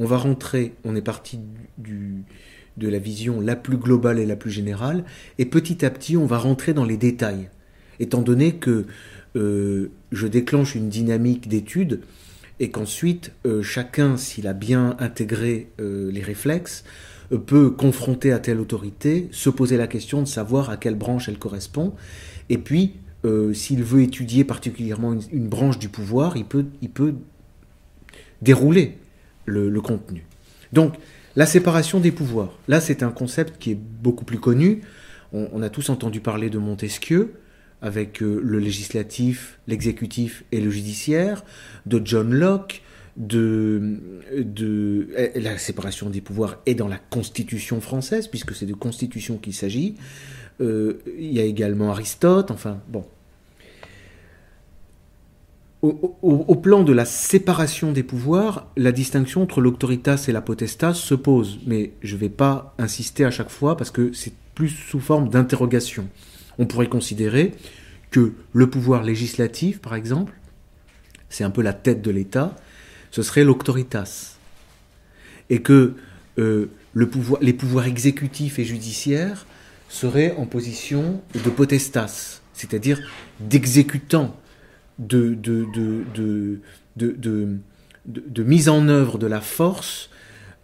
On 0.00 0.06
va 0.06 0.16
rentrer, 0.16 0.74
on 0.84 0.96
est 0.96 1.02
parti 1.02 1.38
de 1.78 2.88
la 2.88 2.98
vision 2.98 3.40
la 3.40 3.54
plus 3.54 3.76
globale 3.76 4.18
et 4.18 4.26
la 4.26 4.34
plus 4.34 4.50
générale, 4.50 5.04
et 5.38 5.44
petit 5.44 5.84
à 5.84 5.90
petit 5.90 6.16
on 6.16 6.26
va 6.26 6.38
rentrer 6.38 6.72
dans 6.72 6.84
les 6.84 6.96
détails, 6.96 7.50
étant 8.00 8.22
donné 8.22 8.56
que 8.56 8.86
euh, 9.36 9.90
je 10.10 10.26
déclenche 10.26 10.74
une 10.74 10.88
dynamique 10.88 11.46
d'étude 11.46 12.00
et 12.60 12.70
qu'ensuite 12.70 13.32
euh, 13.46 13.62
chacun, 13.62 14.16
s'il 14.16 14.46
a 14.46 14.52
bien 14.52 14.96
intégré 14.98 15.68
euh, 15.80 16.10
les 16.10 16.22
réflexes, 16.22 16.84
peut 17.46 17.70
confronter 17.70 18.30
à 18.30 18.38
telle 18.38 18.60
autorité, 18.60 19.28
se 19.32 19.50
poser 19.50 19.76
la 19.76 19.88
question 19.88 20.22
de 20.22 20.28
savoir 20.28 20.70
à 20.70 20.76
quelle 20.76 20.94
branche 20.94 21.28
elle 21.28 21.38
correspond, 21.38 21.92
et 22.48 22.58
puis 22.58 22.94
s'il 23.54 23.82
veut 23.82 24.02
étudier 24.02 24.44
particulièrement 24.44 25.12
une, 25.32 25.48
branche 25.48 25.80
du 25.80 25.88
pouvoir, 25.88 26.36
il 26.36 26.44
peut, 26.44 26.66
il 26.80 26.90
peut 26.90 27.14
dérouler 28.40 28.98
le, 29.46 29.68
le 29.68 29.80
contenu. 29.80 30.24
Donc, 30.72 30.94
la 31.36 31.44
séparation 31.44 32.00
des 32.00 32.12
pouvoirs. 32.12 32.58
Là, 32.66 32.80
c'est 32.80 33.02
un 33.02 33.10
concept 33.10 33.58
qui 33.58 33.72
est 33.72 33.78
beaucoup 33.78 34.24
plus 34.24 34.38
connu. 34.38 34.80
On, 35.32 35.60
a 35.60 35.68
tous 35.68 35.90
entendu 35.90 36.20
parler 36.20 36.48
de 36.48 36.56
Montesquieu, 36.56 37.34
avec 37.86 38.22
euh, 38.22 38.40
le 38.42 38.58
législatif, 38.58 39.58
l'exécutif 39.66 40.44
et 40.52 40.60
le 40.60 40.70
judiciaire, 40.70 41.44
de 41.86 42.02
John 42.04 42.32
Locke, 42.34 42.82
de, 43.16 43.98
la 45.36 45.56
séparation 45.56 46.10
des 46.10 46.20
pouvoirs 46.20 46.58
est 46.66 46.74
dans 46.74 46.88
la 46.88 46.98
Constitution 46.98 47.80
française, 47.80 48.28
puisque 48.28 48.54
c'est 48.54 48.66
de 48.66 48.74
Constitution 48.74 49.38
qu'il 49.38 49.54
s'agit. 49.54 49.94
Euh, 50.60 50.98
il 51.18 51.32
y 51.32 51.40
a 51.40 51.44
également 51.44 51.90
Aristote, 51.90 52.50
enfin 52.50 52.80
bon 52.88 53.04
au, 55.82 56.54
plan 56.56 56.82
de 56.82 56.92
la 56.92 57.04
séparation 57.04 57.92
des 57.92 58.02
pouvoirs, 58.02 58.66
la 58.76 58.92
distinction 58.92 59.42
entre 59.42 59.60
l'autoritas 59.60 60.24
et 60.28 60.32
la 60.32 60.40
potestas 60.40 60.94
se 60.94 61.14
pose, 61.14 61.60
mais 61.66 61.92
je 62.02 62.14
ne 62.14 62.20
vais 62.20 62.28
pas 62.28 62.74
insister 62.78 63.24
à 63.24 63.30
chaque 63.30 63.50
fois 63.50 63.76
parce 63.76 63.90
que 63.90 64.12
c'est 64.12 64.32
plus 64.54 64.70
sous 64.70 65.00
forme 65.00 65.28
d'interrogation. 65.28 66.08
On 66.58 66.66
pourrait 66.66 66.88
considérer 66.88 67.52
que 68.10 68.32
le 68.52 68.70
pouvoir 68.70 69.02
législatif, 69.02 69.80
par 69.80 69.94
exemple, 69.94 70.32
c'est 71.28 71.44
un 71.44 71.50
peu 71.50 71.62
la 71.62 71.72
tête 71.72 72.02
de 72.02 72.10
l'État, 72.10 72.56
ce 73.10 73.22
serait 73.22 73.44
l'autoritas, 73.44 74.36
et 75.50 75.60
que 75.60 75.94
euh, 76.38 76.66
les 76.94 77.52
pouvoirs 77.52 77.86
exécutifs 77.86 78.58
et 78.58 78.64
judiciaires 78.64 79.46
seraient 79.88 80.34
en 80.36 80.46
position 80.46 81.20
de 81.34 81.50
potestas, 81.50 82.40
c'est-à-dire 82.52 83.00
d'exécutants 83.40 84.36
de, 84.98 85.36
mise 88.38 88.68
en 88.68 88.88
œuvre 88.88 89.18
de 89.18 89.26
la 89.26 89.40
force 89.40 90.10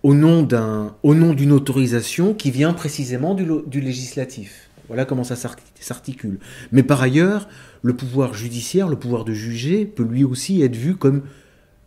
au 0.02 0.14
nom 0.14 0.42
d'une 0.42 1.52
autorisation 1.52 2.34
qui 2.34 2.50
vient 2.50 2.72
précisément 2.72 3.34
du, 3.34 3.80
législatif. 3.80 4.70
Voilà 4.88 5.04
comment 5.04 5.24
ça 5.24 5.36
s'articule. 5.36 6.38
Mais 6.70 6.82
par 6.82 7.00
ailleurs, 7.02 7.48
le 7.82 7.94
pouvoir 7.94 8.34
judiciaire, 8.34 8.88
le 8.88 8.96
pouvoir 8.96 9.24
de 9.24 9.32
juger, 9.32 9.86
peut 9.86 10.02
lui 10.02 10.24
aussi 10.24 10.62
être 10.62 10.76
vu 10.76 10.96
comme 10.96 11.22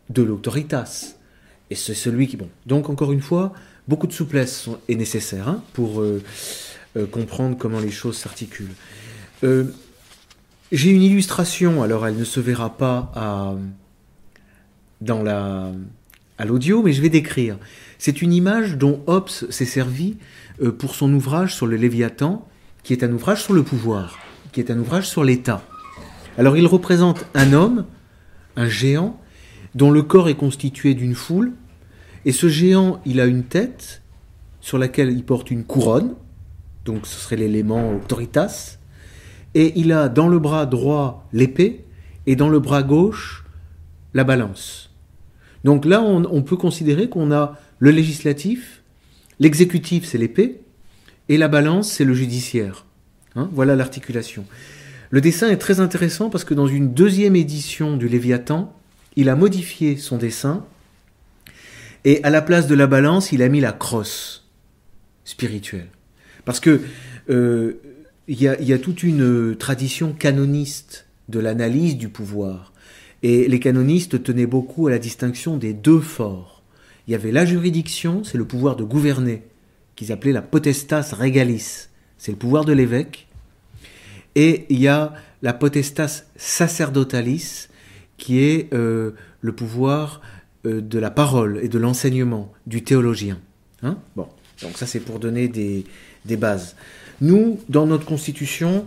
de 0.10 0.22
l'autoritas. 0.22 1.16
Et 1.70 1.76
c'est 1.76 1.94
celui 1.94 2.28
qui... 2.28 2.38
Bon. 2.38 2.50
Donc 2.66 2.90
encore 2.90 3.12
une 3.12 3.22
fois, 3.22 3.54
beaucoup 3.88 4.08
de 4.08 4.14
souplesse 4.14 4.70
est 4.88 4.96
nécessaire 4.96 5.48
hein, 5.48 5.64
pour 5.74 6.02
euh, 6.02 6.22
euh, 6.98 7.06
comprendre 7.06 7.58
comment 7.58 7.80
les 7.80 7.92
choses 7.92 8.18
s'articulent. 8.18 8.74
Euh, 9.44 9.66
j'ai 10.72 10.90
une 10.90 11.02
illustration, 11.02 11.84
alors 11.84 12.08
elle 12.08 12.18
ne 12.18 12.24
se 12.24 12.40
verra 12.40 12.76
pas 12.78 13.12
la, 15.02 15.72
à 16.38 16.46
l'audio, 16.46 16.82
mais 16.82 16.92
je 16.92 17.02
vais 17.02 17.10
décrire. 17.10 17.58
C'est 18.00 18.22
une 18.22 18.34
image 18.34 18.78
dont 18.78 19.02
Hobbes 19.06 19.30
s'est 19.30 19.66
servi 19.66 20.18
pour 20.80 20.96
son 20.96 21.14
ouvrage 21.14 21.56
sur 21.56 21.68
le 21.68 21.76
Léviathan, 21.76 22.48
qui 22.86 22.94
est 22.94 23.04
un 23.04 23.12
ouvrage 23.12 23.44
sur 23.44 23.54
le 23.54 23.64
pouvoir, 23.64 24.20
qui 24.52 24.60
est 24.60 24.70
un 24.70 24.78
ouvrage 24.78 25.10
sur 25.10 25.24
l'État. 25.24 25.64
Alors 26.38 26.56
il 26.56 26.68
représente 26.68 27.26
un 27.34 27.52
homme, 27.52 27.86
un 28.56 28.70
géant, 28.70 29.20
dont 29.74 29.90
le 29.90 30.04
corps 30.04 30.30
est 30.30 30.36
constitué 30.36 30.94
d'une 30.94 31.16
foule, 31.16 31.54
et 32.26 32.32
ce 32.32 32.48
géant, 32.48 33.02
il 33.04 33.20
a 33.20 33.26
une 33.26 33.44
tête 33.44 34.04
sur 34.62 34.78
laquelle 34.78 35.12
il 35.12 35.24
porte 35.24 35.50
une 35.50 35.64
couronne, 35.64 36.14
donc 36.86 37.08
ce 37.08 37.20
serait 37.20 37.38
l'élément 37.38 37.96
autoritas, 37.96 38.78
et 39.56 39.74
il 39.80 39.92
a 39.92 40.08
dans 40.08 40.28
le 40.28 40.38
bras 40.38 40.68
droit 40.68 41.28
l'épée 41.34 41.86
et 42.28 42.36
dans 42.36 42.50
le 42.50 42.60
bras 42.60 42.84
gauche 42.84 43.46
la 44.14 44.24
balance. 44.24 44.92
Donc 45.64 45.86
là, 45.86 46.04
on, 46.04 46.42
peut 46.44 46.58
considérer 46.58 47.10
qu'on 47.10 47.32
a 47.32 47.58
le 47.80 47.90
législatif, 47.90 48.84
l'exécutif, 49.40 50.06
c'est 50.06 50.20
l'épée, 50.20 50.62
et 51.30 51.38
la 51.38 51.48
balance, 51.48 51.92
c'est 51.92 52.06
le 52.06 52.14
judiciaire. 52.14 52.86
Hein, 53.36 53.50
voilà 53.54 53.76
l'articulation. 53.76 54.46
Le 55.10 55.22
dessin 55.22 55.50
est 55.50 55.58
très 55.58 55.80
intéressant 55.80 56.30
parce 56.30 56.44
que 56.44 56.54
dans 56.54 56.68
une 56.68 56.94
deuxième 56.94 57.36
édition 57.36 57.98
du 57.98 58.08
Léviathan, 58.08 58.74
il 59.16 59.30
a 59.30 59.36
modifié 59.36 59.98
son 59.98 60.18
dessin 60.18 60.66
et 62.06 62.24
à 62.24 62.30
la 62.30 62.42
place 62.42 62.68
de 62.68 62.76
la 62.76 62.88
balance, 62.88 63.32
il 63.32 63.42
a 63.42 63.50
mis 63.50 63.60
la 63.60 63.72
crosse 63.72 64.48
spirituelle. 65.24 65.88
Parce 66.46 66.60
que 66.60 66.82
euh, 67.30 67.74
il 68.28 68.42
y, 68.42 68.48
a, 68.74 68.80
toute 68.80 69.04
une 69.04 69.56
tradition 69.56 70.14
canoniste 70.14 71.08
de 71.30 71.40
l'analyse 71.40 71.98
du 71.98 72.10
pouvoir. 72.10 72.74
Et 73.24 73.48
les 73.48 73.60
canonistes 73.60 74.22
tenaient 74.22 74.46
beaucoup 74.46 74.88
à 74.88 74.92
la 74.92 75.00
distinction 75.00 75.58
des 75.58 75.74
deux 75.74 76.00
forts. 76.00 76.64
Il 77.08 77.12
y 77.12 77.16
avait 77.16 77.32
la 77.32 77.46
juridiction, 77.46 78.24
c'est 78.24 78.38
le 78.38 78.46
pouvoir 78.46 78.76
de 78.76 78.84
gouverner, 78.84 79.44
qu'ils 79.96 80.12
appelaient 80.12 80.32
la 80.32 80.42
potestas 80.42 81.14
regalis, 81.14 81.90
c'est 82.18 82.32
le 82.32 82.38
pouvoir 82.38 82.66
de 82.66 82.74
l'évêque. 82.74 83.28
Et 84.36 84.66
il 84.70 84.80
y 84.80 84.88
a 84.88 85.14
la 85.42 85.54
potestas 85.54 86.24
sacerdotalis, 86.36 87.70
qui 88.18 88.40
est 88.40 88.74
euh, 88.74 89.12
le 89.42 89.54
pouvoir 89.54 90.22
euh, 90.66 90.82
de 90.82 91.00
la 91.00 91.12
parole 91.12 91.60
et 91.62 91.70
de 91.70 91.78
l'enseignement 91.78 92.52
du 92.66 92.84
théologien. 92.84 93.40
Hein? 93.84 93.98
Bon, 94.16 94.28
donc 94.62 94.78
ça 94.78 94.86
c'est 94.86 95.00
pour 95.00 95.20
donner 95.20 95.48
des, 95.48 95.86
des 96.26 96.38
bases. 96.38 96.76
Nous, 97.22 97.60
dans 97.70 97.86
notre 97.86 98.06
constitution, 98.06 98.86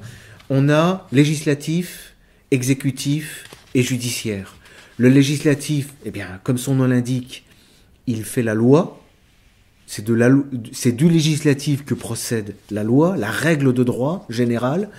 on 0.50 0.68
a 0.68 1.06
législatif, 1.12 2.14
exécutif 2.50 3.44
et 3.74 3.82
judiciaire. 3.82 4.56
Le 4.96 5.08
législatif, 5.08 5.94
eh 6.04 6.10
bien, 6.10 6.40
comme 6.42 6.58
son 6.58 6.74
nom 6.74 6.86
l'indique, 6.86 7.44
il 8.06 8.24
fait 8.24 8.42
la 8.42 8.54
loi. 8.54 9.00
C'est 9.88 10.92
du 10.92 11.08
législatif 11.08 11.82
que 11.82 11.94
procède 11.94 12.54
la 12.70 12.84
loi, 12.84 13.16
la 13.16 13.30
règle 13.30 13.72
de 13.72 13.82
droit 13.82 14.26
générale. 14.28 14.90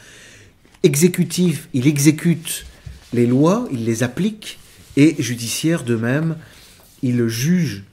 Exécutif, 0.81 1.69
il 1.74 1.86
exécute 1.86 2.65
les 3.13 3.27
lois, 3.27 3.67
il 3.72 3.86
les 3.86 4.01
applique. 4.01 4.58
Et 4.98 5.15
judiciaire, 5.22 5.84
de 5.84 5.96
même, 5.96 6.38
il 7.03 7.27
juge 7.27 7.84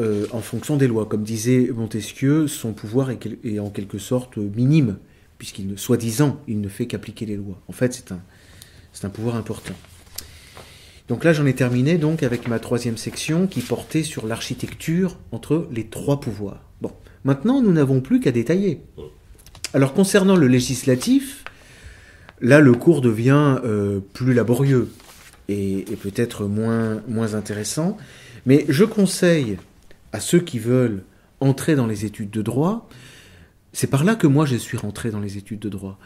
euh, 0.00 0.26
en 0.32 0.40
fonction 0.40 0.76
des 0.76 0.88
lois. 0.88 1.06
Comme 1.06 1.22
disait 1.22 1.70
Montesquieu, 1.72 2.48
son 2.48 2.72
pouvoir 2.72 3.10
est, 3.10 3.58
en 3.60 3.70
quelque 3.70 3.98
sorte 3.98 4.36
minime, 4.36 4.96
puisqu'il, 5.38 5.78
soi-disant, 5.78 6.40
il 6.48 6.60
ne 6.60 6.68
fait 6.68 6.86
qu'appliquer 6.86 7.24
les 7.24 7.36
lois. 7.36 7.60
En 7.68 7.72
fait, 7.72 8.04
c'est 8.92 9.04
un 9.04 9.10
pouvoir 9.10 9.36
important. 9.36 9.74
Donc 11.12 11.24
là, 11.24 11.34
j'en 11.34 11.44
ai 11.44 11.52
terminé 11.52 11.98
donc 11.98 12.22
avec 12.22 12.48
ma 12.48 12.58
troisième 12.58 12.96
section 12.96 13.46
qui 13.46 13.60
portait 13.60 14.02
sur 14.02 14.26
l'architecture 14.26 15.18
entre 15.30 15.68
les 15.70 15.84
trois 15.84 16.20
pouvoirs. 16.20 16.70
Bon, 16.80 16.90
maintenant, 17.24 17.60
nous 17.60 17.70
n'avons 17.70 18.00
plus 18.00 18.18
qu'à 18.18 18.32
détailler. 18.32 18.80
Alors, 19.74 19.92
concernant 19.92 20.36
le 20.36 20.46
législatif, 20.46 21.44
là, 22.40 22.60
le 22.60 22.72
cours 22.72 23.02
devient 23.02 23.58
euh, 23.62 24.00
plus 24.14 24.32
laborieux 24.32 24.88
et, 25.50 25.84
peut-être 26.00 26.46
moins, 26.46 27.02
moins 27.06 27.34
intéressant. 27.34 27.98
Mais 28.46 28.64
je 28.70 28.84
conseille 28.84 29.58
à 30.12 30.20
ceux 30.20 30.40
qui 30.40 30.58
veulent 30.58 31.04
entrer 31.40 31.76
dans 31.76 31.86
les 31.86 32.06
études 32.06 32.30
de 32.30 32.40
droit 32.40 32.88
c'est 33.74 33.86
par 33.86 34.04
là 34.04 34.14
que 34.16 34.26
moi 34.26 34.44
je 34.44 34.56
suis 34.56 34.76
rentré 34.76 35.10
dans 35.10 35.20
les 35.20 35.38
études 35.38 35.60
de 35.60 35.70
droit, 35.70 35.98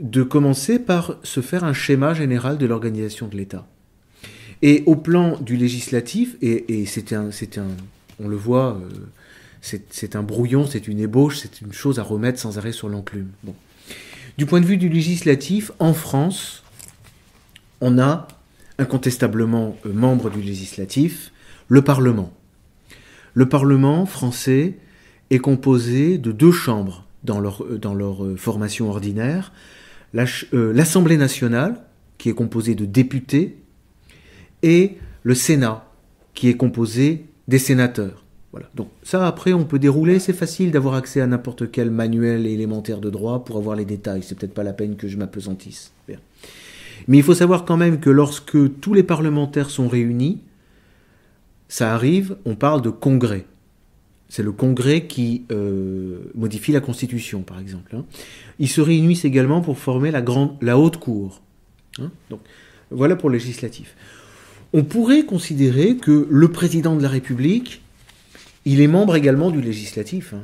de 0.00 0.22
commencer 0.22 0.78
par 0.78 1.16
se 1.22 1.40
faire 1.40 1.64
un 1.64 1.72
schéma 1.72 2.12
général 2.12 2.58
de 2.58 2.66
l'organisation 2.66 3.26
de 3.26 3.36
l'État. 3.36 3.66
Et 4.62 4.82
au 4.86 4.96
plan 4.96 5.38
du 5.38 5.56
législatif, 5.56 6.36
et, 6.40 6.86
c'est 6.86 7.12
un, 7.12 7.28
un, 7.28 7.66
on 8.22 8.28
le 8.28 8.36
voit, 8.36 8.80
euh, 8.80 9.76
c'est 9.90 10.16
un 10.16 10.22
brouillon, 10.22 10.66
c'est 10.66 10.88
une 10.88 11.00
ébauche, 11.00 11.38
c'est 11.38 11.60
une 11.60 11.72
chose 11.72 11.98
à 11.98 12.02
remettre 12.02 12.38
sans 12.38 12.58
arrêt 12.58 12.72
sur 12.72 12.88
l'enclume. 12.88 13.28
Bon. 13.42 13.54
Du 14.38 14.46
point 14.46 14.60
de 14.60 14.66
vue 14.66 14.76
du 14.76 14.88
législatif, 14.88 15.72
en 15.78 15.92
France, 15.92 16.62
on 17.80 17.98
a 17.98 18.28
incontestablement 18.78 19.76
euh, 19.84 19.92
membre 19.92 20.30
du 20.30 20.40
législatif, 20.40 21.32
le 21.68 21.82
Parlement. 21.82 22.32
Le 23.34 23.48
Parlement 23.48 24.06
français 24.06 24.78
est 25.30 25.38
composé 25.38 26.16
de 26.16 26.32
deux 26.32 26.52
chambres 26.52 27.04
dans 27.24 27.40
leur, 27.40 27.62
euh, 27.64 27.78
dans 27.78 27.94
leur 27.94 28.24
formation 28.38 28.88
ordinaire. 28.88 29.52
L'Assemblée 30.14 31.18
nationale, 31.18 31.82
qui 32.16 32.30
est 32.30 32.34
composée 32.34 32.74
de 32.74 32.86
députés, 32.86 33.58
et 34.66 34.98
le 35.22 35.34
Sénat, 35.34 35.86
qui 36.34 36.48
est 36.48 36.56
composé 36.56 37.24
des 37.48 37.58
sénateurs. 37.58 38.24
Voilà. 38.50 38.68
Donc 38.74 38.88
ça, 39.02 39.26
après, 39.26 39.52
on 39.52 39.64
peut 39.64 39.78
dérouler. 39.78 40.18
C'est 40.18 40.32
facile 40.32 40.70
d'avoir 40.72 40.94
accès 40.94 41.20
à 41.20 41.26
n'importe 41.26 41.70
quel 41.70 41.90
manuel 41.90 42.46
élémentaire 42.46 43.00
de 43.00 43.08
droit 43.08 43.44
pour 43.44 43.56
avoir 43.56 43.76
les 43.76 43.84
détails. 43.84 44.22
C'est 44.22 44.36
peut-être 44.36 44.54
pas 44.54 44.64
la 44.64 44.72
peine 44.72 44.96
que 44.96 45.08
je 45.08 45.16
m'apesantisse. 45.16 45.92
Mais 47.08 47.18
il 47.18 47.22
faut 47.22 47.34
savoir 47.34 47.64
quand 47.64 47.76
même 47.76 48.00
que 48.00 48.10
lorsque 48.10 48.80
tous 48.80 48.94
les 48.94 49.04
parlementaires 49.04 49.70
sont 49.70 49.86
réunis, 49.86 50.40
ça 51.68 51.94
arrive, 51.94 52.36
on 52.44 52.56
parle 52.56 52.82
de 52.82 52.90
congrès. 52.90 53.44
C'est 54.28 54.42
le 54.42 54.50
congrès 54.50 55.06
qui 55.06 55.44
euh, 55.52 56.18
modifie 56.34 56.72
la 56.72 56.80
Constitution, 56.80 57.42
par 57.42 57.60
exemple. 57.60 57.94
Hein. 57.94 58.04
Ils 58.58 58.68
se 58.68 58.80
réunissent 58.80 59.24
également 59.24 59.60
pour 59.60 59.78
former 59.78 60.10
la, 60.10 60.22
grande, 60.22 60.56
la 60.60 60.78
haute 60.78 60.96
cour. 60.96 61.42
Hein. 62.00 62.10
Donc, 62.30 62.40
voilà 62.90 63.14
pour 63.14 63.30
le 63.30 63.36
législatif 63.36 63.94
on 64.72 64.84
pourrait 64.84 65.24
considérer 65.24 65.96
que 65.96 66.26
le 66.30 66.48
président 66.48 66.96
de 66.96 67.02
la 67.02 67.08
République, 67.08 67.82
il 68.64 68.80
est 68.80 68.88
membre 68.88 69.16
également 69.16 69.50
du 69.50 69.60
législatif. 69.60 70.34
Hein. 70.34 70.42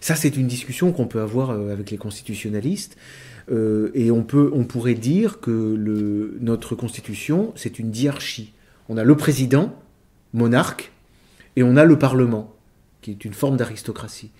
Ça, 0.00 0.14
c'est 0.14 0.36
une 0.36 0.46
discussion 0.46 0.92
qu'on 0.92 1.06
peut 1.06 1.20
avoir 1.20 1.50
euh, 1.50 1.72
avec 1.72 1.90
les 1.90 1.98
constitutionnalistes. 1.98 2.96
Euh, 3.50 3.90
et 3.94 4.10
on, 4.10 4.22
peut, 4.22 4.50
on 4.52 4.64
pourrait 4.64 4.94
dire 4.94 5.40
que 5.40 5.50
notre 6.40 6.74
constitution, 6.74 7.52
c'est 7.56 7.78
une 7.78 7.90
diarchie. 7.90 8.52
On 8.88 8.96
a 8.96 9.04
le 9.04 9.16
président, 9.16 9.74
monarque, 10.34 10.92
et 11.56 11.62
on 11.62 11.76
a 11.76 11.84
le 11.84 11.98
Parlement, 11.98 12.54
qui 13.00 13.10
est 13.10 13.24
une 13.24 13.32
forme 13.32 13.56
d'aristocratie. 13.56 14.30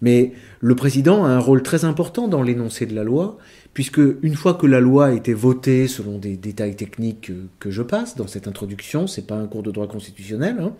Mais 0.00 0.32
le 0.60 0.74
président 0.74 1.24
a 1.24 1.28
un 1.28 1.38
rôle 1.38 1.62
très 1.62 1.84
important 1.84 2.28
dans 2.28 2.42
l'énoncé 2.42 2.86
de 2.86 2.94
la 2.94 3.04
loi, 3.04 3.38
puisque 3.74 4.00
une 4.22 4.34
fois 4.34 4.54
que 4.54 4.66
la 4.66 4.80
loi 4.80 5.06
a 5.06 5.12
été 5.12 5.34
votée 5.34 5.88
selon 5.88 6.18
des 6.18 6.36
détails 6.36 6.76
techniques 6.76 7.32
que, 7.58 7.70
je 7.70 7.82
passe 7.82 8.16
dans 8.16 8.26
cette 8.26 8.48
introduction, 8.48 9.06
c'est 9.06 9.26
pas 9.26 9.36
un 9.36 9.46
cours 9.46 9.62
de 9.62 9.70
droit 9.70 9.88
constitutionnel, 9.88 10.56
hein, 10.60 10.72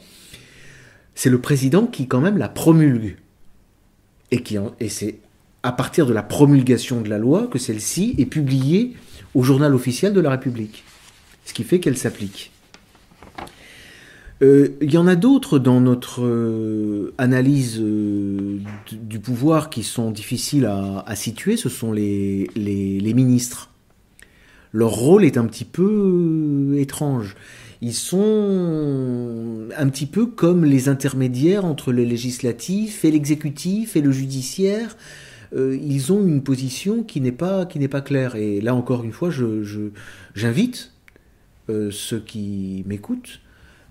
c'est 1.15 1.31
le 1.31 1.41
président 1.41 1.87
qui 1.87 2.07
quand 2.07 2.21
même 2.21 2.39
la 2.39 2.49
promulgue. 2.49 3.17
Et, 4.31 4.43
qui 4.43 4.59
et 4.79 4.89
c'est 4.89 5.19
à 5.63 5.73
partir 5.73 6.07
de 6.07 6.13
la 6.13 6.23
promulgation 6.23 7.01
de 7.01 7.09
la 7.09 7.19
loi 7.19 7.49
que 7.51 7.59
celle-ci 7.59 8.15
est 8.19 8.27
publiée 8.27 8.95
au 9.35 9.43
journal 9.43 9.75
officiel 9.75 10.13
de 10.13 10.21
la 10.21 10.31
République, 10.31 10.85
ce 11.45 11.55
qui 11.55 11.65
fait 11.65 11.81
qu'elle 11.81 11.97
s'applique. 11.97 12.53
Euh, 14.41 14.69
il 14.81 14.93
y 14.93 14.99
en 14.99 15.09
a 15.09 15.17
d'autres 15.17 15.59
dans 15.59 15.81
notre 15.81 16.23
euh, 16.25 17.13
analyse 17.19 17.81
euh, 17.81 18.61
du 18.93 19.19
pouvoir 19.19 19.69
qui 19.69 19.83
sont 19.83 20.13
difficiles 20.13 20.67
à, 20.67 21.17
situer, 21.17 21.57
ce 21.57 21.69
sont 21.69 21.93
les, 21.93 22.49
les, 22.55 23.15
ministres. 23.15 23.71
Leur 24.73 24.91
rôle 24.91 25.25
est 25.25 25.39
un 25.39 25.47
petit 25.47 25.65
peu 25.65 26.77
étrange. 26.77 27.35
Ils 27.81 27.95
sont 27.95 29.69
un 29.77 29.89
petit 29.89 30.07
peu 30.07 30.27
comme 30.27 30.65
les 30.65 30.89
intermédiaires 30.89 31.65
entre 31.65 31.93
le 31.93 32.05
législatif 32.05 33.05
et 33.05 33.11
l'exécutif 33.11 33.97
et 33.97 34.01
le 34.01 34.13
judiciaire. 34.13 34.97
ils 35.57 36.13
ont 36.13 36.25
une 36.27 36.43
position 36.43 37.03
qui 37.03 37.21
n'est 37.21 37.33
pas, 37.33 37.67
pas 37.67 38.01
claire. 38.01 38.37
Et 38.37 38.61
là 38.61 38.75
encore 38.75 39.05
une 39.05 39.13
fois, 39.13 39.31
j'invite 40.35 40.93
je, 41.69 41.91
ceux 41.91 42.21
qui 42.21 42.85
m'écoutent 42.87 43.41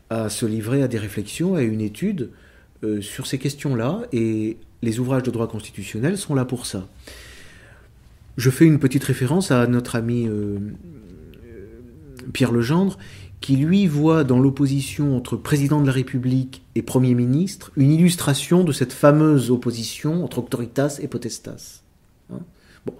à 0.09 0.29
se 0.29 0.45
livrer 0.45 0.83
à 0.83 0.87
des 0.87 0.97
réflexions, 0.97 1.55
à 1.55 1.61
une 1.61 1.81
étude 1.81 2.31
euh, 2.83 3.01
sur 3.01 3.27
ces 3.27 3.37
questions-là, 3.37 4.03
et 4.11 4.57
les 4.81 4.99
ouvrages 4.99 5.23
de 5.23 5.31
droit 5.31 5.47
constitutionnel 5.47 6.17
sont 6.17 6.35
là 6.35 6.45
pour 6.45 6.65
ça. 6.65 6.87
Je 8.37 8.49
fais 8.49 8.65
une 8.65 8.79
petite 8.79 9.03
référence 9.03 9.51
à 9.51 9.65
notre 9.67 9.95
ami 9.95 10.27
euh, 10.27 10.59
Pierre 12.33 12.51
Legendre, 12.51 12.97
qui 13.41 13.55
lui 13.55 13.87
voit 13.87 14.23
dans 14.23 14.39
l'opposition 14.39 15.15
entre 15.15 15.37
président 15.37 15.81
de 15.81 15.87
la 15.87 15.93
République 15.93 16.63
et 16.75 16.81
Premier 16.81 17.13
ministre 17.13 17.71
une 17.75 17.91
illustration 17.91 18.63
de 18.63 18.71
cette 18.71 18.93
fameuse 18.93 19.51
opposition 19.51 20.23
entre 20.23 20.39
auctoritas 20.39 20.99
et 21.01 21.07
potestas. 21.07 21.81
Hein 22.31 22.39
bon, 22.85 22.93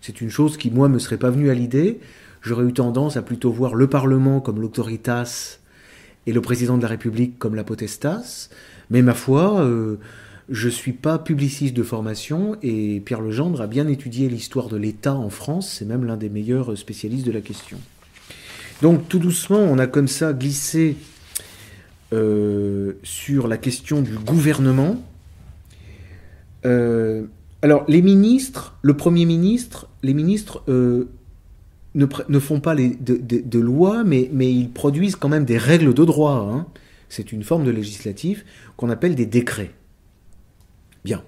c'est 0.00 0.20
une 0.20 0.30
chose 0.30 0.56
qui, 0.56 0.70
moi, 0.70 0.88
me 0.88 0.98
serait 0.98 1.18
pas 1.18 1.30
venue 1.30 1.50
à 1.50 1.54
l'idée. 1.54 2.00
J'aurais 2.42 2.64
eu 2.64 2.72
tendance 2.72 3.16
à 3.16 3.22
plutôt 3.22 3.50
voir 3.50 3.74
le 3.74 3.88
Parlement 3.88 4.40
comme 4.40 4.60
l'autoritas 4.60 5.58
et 6.26 6.32
le 6.32 6.40
président 6.40 6.76
de 6.76 6.82
la 6.82 6.88
République 6.88 7.38
comme 7.38 7.54
la 7.54 7.64
potestas. 7.64 8.48
Mais 8.90 9.02
ma 9.02 9.14
foi, 9.14 9.60
euh, 9.60 9.96
je 10.48 10.66
ne 10.66 10.72
suis 10.72 10.92
pas 10.92 11.18
publiciste 11.18 11.74
de 11.74 11.82
formation 11.82 12.56
et 12.62 13.00
Pierre 13.00 13.20
Legendre 13.20 13.60
a 13.60 13.66
bien 13.66 13.88
étudié 13.88 14.28
l'histoire 14.28 14.68
de 14.68 14.76
l'État 14.76 15.14
en 15.14 15.30
France, 15.30 15.70
c'est 15.78 15.84
même 15.84 16.04
l'un 16.04 16.16
des 16.16 16.28
meilleurs 16.28 16.76
spécialistes 16.76 17.26
de 17.26 17.32
la 17.32 17.40
question. 17.40 17.78
Donc 18.82 19.08
tout 19.08 19.18
doucement, 19.18 19.60
on 19.60 19.78
a 19.78 19.86
comme 19.86 20.08
ça 20.08 20.32
glissé 20.32 20.96
euh, 22.12 22.94
sur 23.02 23.48
la 23.48 23.56
question 23.56 24.02
du 24.02 24.12
gouvernement. 24.18 25.02
Euh, 26.66 27.24
alors 27.62 27.84
les 27.88 28.02
ministres, 28.02 28.76
le 28.82 28.94
Premier 28.96 29.24
ministre, 29.24 29.88
les 30.02 30.12
ministres 30.12 30.62
ne, 31.94 32.38
font 32.38 32.60
pas 32.60 32.74
de, 32.74 33.58
lois, 33.58 34.04
mais, 34.04 34.28
mais, 34.32 34.52
ils 34.52 34.70
produisent 34.70 35.16
quand 35.16 35.28
même 35.28 35.44
des 35.44 35.58
règles 35.58 35.94
de 35.94 36.04
droit. 36.04 36.48
Hein. 36.50 36.66
C'est 37.08 37.32
une 37.32 37.44
forme 37.44 37.64
de 37.64 37.70
législatif 37.70 38.44
qu'on 38.76 38.90
appelle 38.90 39.14
des 39.14 39.26
décrets. 39.26 39.70
Bien. 41.04 41.22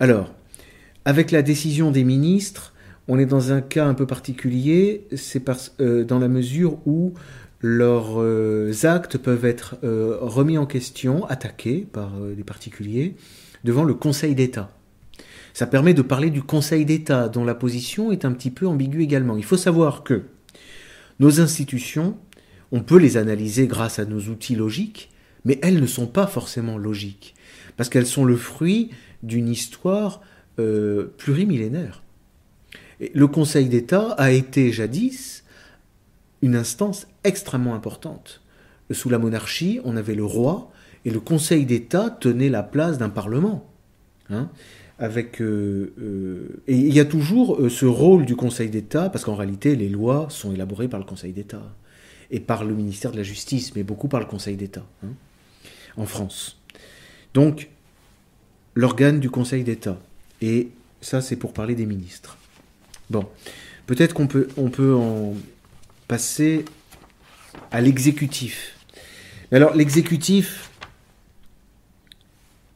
Alors, 0.00 0.32
avec 1.04 1.30
la 1.30 1.42
décision 1.42 1.90
des 1.90 2.04
ministres, 2.04 2.72
on 3.08 3.18
est 3.18 3.26
dans 3.26 3.52
un 3.52 3.60
cas 3.60 3.86
un 3.86 3.94
peu 3.94 4.06
particulier, 4.06 5.06
c'est 5.14 5.42
euh, 5.80 6.04
dans 6.04 6.18
la 6.18 6.28
mesure 6.28 6.78
où 6.86 7.12
leurs 7.60 8.20
euh, 8.20 8.72
actes 8.84 9.18
peuvent 9.18 9.44
être 9.44 9.76
euh, 9.84 10.16
remis 10.20 10.56
en 10.56 10.66
question, 10.66 11.26
attaqués 11.26 11.86
par 11.92 12.12
des 12.18 12.44
particuliers, 12.44 13.16
devant 13.64 13.84
le 13.84 13.94
Conseil 13.94 14.34
d'État. 14.34 14.70
Ça 15.54 15.68
permet 15.68 15.94
de 15.94 16.02
parler 16.02 16.30
du 16.30 16.42
Conseil 16.42 16.84
d'État, 16.84 17.28
dont 17.28 17.44
la 17.44 17.54
position 17.54 18.10
est 18.10 18.24
un 18.24 18.32
petit 18.32 18.50
peu 18.50 18.66
ambiguë 18.66 19.04
également. 19.04 19.36
Il 19.36 19.44
faut 19.44 19.56
savoir 19.56 20.02
que 20.02 20.24
nos 21.20 21.40
institutions, 21.40 22.18
on 22.72 22.82
peut 22.82 22.98
les 22.98 23.16
analyser 23.16 23.68
grâce 23.68 24.00
à 24.00 24.04
nos 24.04 24.20
outils 24.22 24.56
logiques, 24.56 25.12
mais 25.44 25.60
elles 25.62 25.80
ne 25.80 25.86
sont 25.86 26.08
pas 26.08 26.26
forcément 26.26 26.76
logiques, 26.76 27.36
parce 27.76 27.88
qu'elles 27.88 28.06
sont 28.06 28.24
le 28.24 28.36
fruit 28.36 28.90
d'une 29.22 29.48
histoire 29.48 30.22
euh, 30.58 31.14
plurimillénaire. 31.18 32.02
le 33.00 33.26
Conseil 33.28 33.68
d'État 33.68 34.10
a 34.18 34.32
été 34.32 34.72
jadis 34.72 35.44
une 36.42 36.56
instance 36.56 37.06
extrêmement 37.22 37.76
importante. 37.76 38.42
Sous 38.90 39.08
la 39.08 39.18
monarchie, 39.18 39.80
on 39.84 39.96
avait 39.96 40.16
le 40.16 40.24
roi, 40.24 40.72
et 41.04 41.10
le 41.10 41.20
Conseil 41.20 41.64
d'État 41.64 42.10
tenait 42.10 42.48
la 42.48 42.64
place 42.64 42.98
d'un 42.98 43.08
Parlement. 43.08 43.70
Hein 44.30 44.50
avec 44.98 45.40
euh, 45.40 45.92
euh, 46.00 46.62
et 46.68 46.76
il 46.76 46.94
y 46.94 47.00
a 47.00 47.04
toujours 47.04 47.60
euh, 47.60 47.68
ce 47.68 47.86
rôle 47.86 48.24
du 48.24 48.36
Conseil 48.36 48.68
d'État 48.68 49.10
parce 49.10 49.24
qu'en 49.24 49.34
réalité 49.34 49.74
les 49.74 49.88
lois 49.88 50.26
sont 50.30 50.52
élaborées 50.52 50.88
par 50.88 51.00
le 51.00 51.06
Conseil 51.06 51.32
d'État 51.32 51.74
et 52.30 52.40
par 52.40 52.64
le 52.64 52.74
ministère 52.74 53.10
de 53.10 53.16
la 53.16 53.22
Justice, 53.22 53.74
mais 53.74 53.82
beaucoup 53.82 54.08
par 54.08 54.20
le 54.20 54.26
Conseil 54.26 54.56
d'État 54.56 54.86
hein, 55.04 55.08
en 55.96 56.06
France. 56.06 56.60
Donc 57.32 57.68
l'organe 58.74 59.18
du 59.18 59.30
Conseil 59.30 59.64
d'État 59.64 59.98
et 60.40 60.68
ça 61.00 61.20
c'est 61.20 61.36
pour 61.36 61.52
parler 61.52 61.74
des 61.74 61.86
ministres. 61.86 62.38
Bon, 63.10 63.26
peut-être 63.86 64.14
qu'on 64.14 64.28
peut 64.28 64.48
on 64.56 64.70
peut 64.70 64.94
en 64.94 65.34
passer 66.06 66.64
à 67.72 67.80
l'exécutif. 67.80 68.76
Alors 69.50 69.74
l'exécutif, 69.74 70.70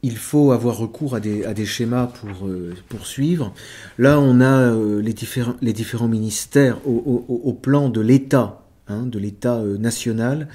il 0.02 0.16
faut 0.16 0.52
avoir 0.52 0.78
recours 0.78 1.14
à 1.14 1.20
des, 1.20 1.66
schémas 1.66 2.06
pour 2.06 2.46
euh, 2.46 2.74
poursuivre. 2.88 3.52
Là, 3.98 4.20
on 4.20 4.40
a 4.40 4.72
euh, 4.72 5.00
les, 5.00 5.12
différents, 5.12 6.08
ministères 6.08 6.78
au, 6.86 7.52
plan 7.52 7.88
de 7.88 8.00
l'État, 8.00 8.62
hein, 8.86 9.06
de 9.06 9.18
l'État 9.18 9.56
euh, 9.56 9.76
national. 9.76 10.48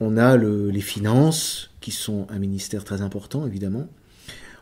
On 0.00 0.16
a 0.16 0.36
les 0.36 0.80
finances, 0.80 1.70
qui 1.80 1.92
sont 1.92 2.26
un 2.28 2.38
ministère 2.40 2.84
très 2.84 3.02
important, 3.02 3.46
évidemment. 3.46 3.86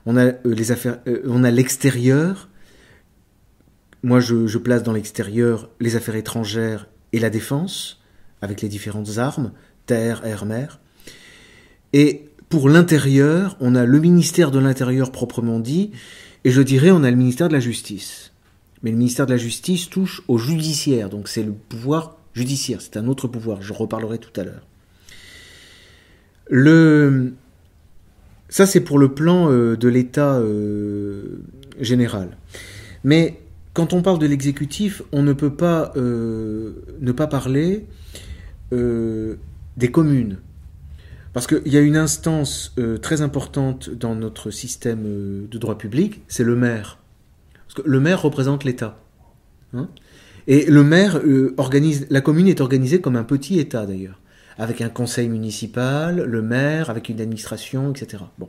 On 0.04 0.16
a 0.18 0.33
les 0.44 0.72
affaires, 0.72 0.98
on 1.26 1.44
a 1.44 1.50
l'extérieur. 1.50 2.48
Moi, 4.02 4.20
je, 4.20 4.59
place 4.59 4.83
dans 4.83 4.92
l'extérieur 4.92 5.70
les 5.80 5.96
affaires 5.96 6.16
étrangères 6.16 6.88
et 7.12 7.20
la 7.20 7.30
défense, 7.30 8.02
avec 8.42 8.61
les 8.61 8.68
différentes 8.68 9.16
armes, 9.16 9.52
terre, 9.87 10.24
air, 10.26 10.44
mer. 10.44 10.78
Pour 12.51 12.69
l'intérieur, 12.69 13.57
on 13.61 13.77
a 13.77 13.87
le 13.87 14.01
ministère 14.01 14.51
de 14.51 14.59
l'Intérieur 14.59 15.13
proprement 15.13 15.61
dit, 15.61 15.93
et 16.45 16.51
je 16.51 16.61
dirais 16.61 16.91
on 16.91 17.05
a 17.05 17.11
le 17.11 17.17
ministère 17.17 17.47
de 17.49 17.53
la 17.53 17.61
Justice. 17.61 18.33
Mais 18.83 18.91
le 18.91 18.97
ministère 18.97 19.27
de 19.27 19.31
la 19.31 19.37
Justice 19.37 19.89
touche 19.89 20.23
au 20.27 20.37
judiciaire, 20.37 21.09
donc 21.11 21.29
c'est 21.29 21.45
le 21.45 21.53
pouvoir 21.53 22.17
judiciaire, 22.35 22.81
c'est 22.83 22.97
un 22.97 23.07
autre 23.07 23.29
pouvoir, 23.29 23.63
je 23.63 23.73
reparlerai 23.73 24.19
tout 24.19 24.39
à 24.39 24.45
l'heure. 24.45 24.67
Le... 26.49 27.35
Ça 28.49 28.67
c'est 28.67 28.81
pour 28.81 28.99
le 28.99 29.15
plan 29.15 29.49
euh, 29.53 29.77
de 29.77 29.89
l'État 29.89 30.35
euh, 30.35 31.43
général. 31.79 32.37
Mais 33.05 33.41
quand 33.75 33.93
on 33.93 34.03
parle 34.03 34.19
de 34.19 34.27
l'exécutif, 34.27 35.03
on 35.13 35.23
ne 35.23 35.33
peut 35.33 35.55
pas 35.55 35.93
euh, 35.97 36.83
ne 37.01 37.13
pas 37.13 37.29
parler 37.29 37.87
des 38.73 39.91
communes. 39.91 40.39
Parce 41.33 41.47
qu'il 41.47 41.73
y 41.73 41.77
a 41.77 41.81
une 41.81 41.97
instance 41.97 42.75
très 43.03 43.23
importante 43.23 43.88
dans 43.88 44.14
notre 44.14 44.51
système 44.51 45.47
de 45.49 45.59
droit 45.59 45.79
public, 45.79 46.23
c'est 46.29 46.45
le 46.45 46.57
maire. 46.57 46.99
Parce 47.71 47.85
que 47.85 47.88
le 47.88 48.01
maire 48.01 48.23
représente 48.23 48.64
l'État. 48.64 48.99
Hein. 49.73 49.88
et 50.49 50.64
le 50.66 50.83
maire 50.83 51.19
euh, 51.19 51.55
organise, 51.57 52.09
la 52.11 52.21
commune 52.21 52.49
est 52.49 52.61
organisée 52.61 53.01
comme 53.01 53.14
un 53.14 53.23
petit 53.23 53.61
État 53.61 53.87
d'ailleurs, 53.87 54.21
avec 54.59 54.81
un 54.81 54.88
conseil 54.88 55.29
municipal, 55.29 56.25
le 56.25 56.43
maire, 56.43 56.90
avec 56.90 57.09
une 57.09 57.21
administration, 57.21 57.93
etc. 57.93 58.25
Bon. 58.38 58.49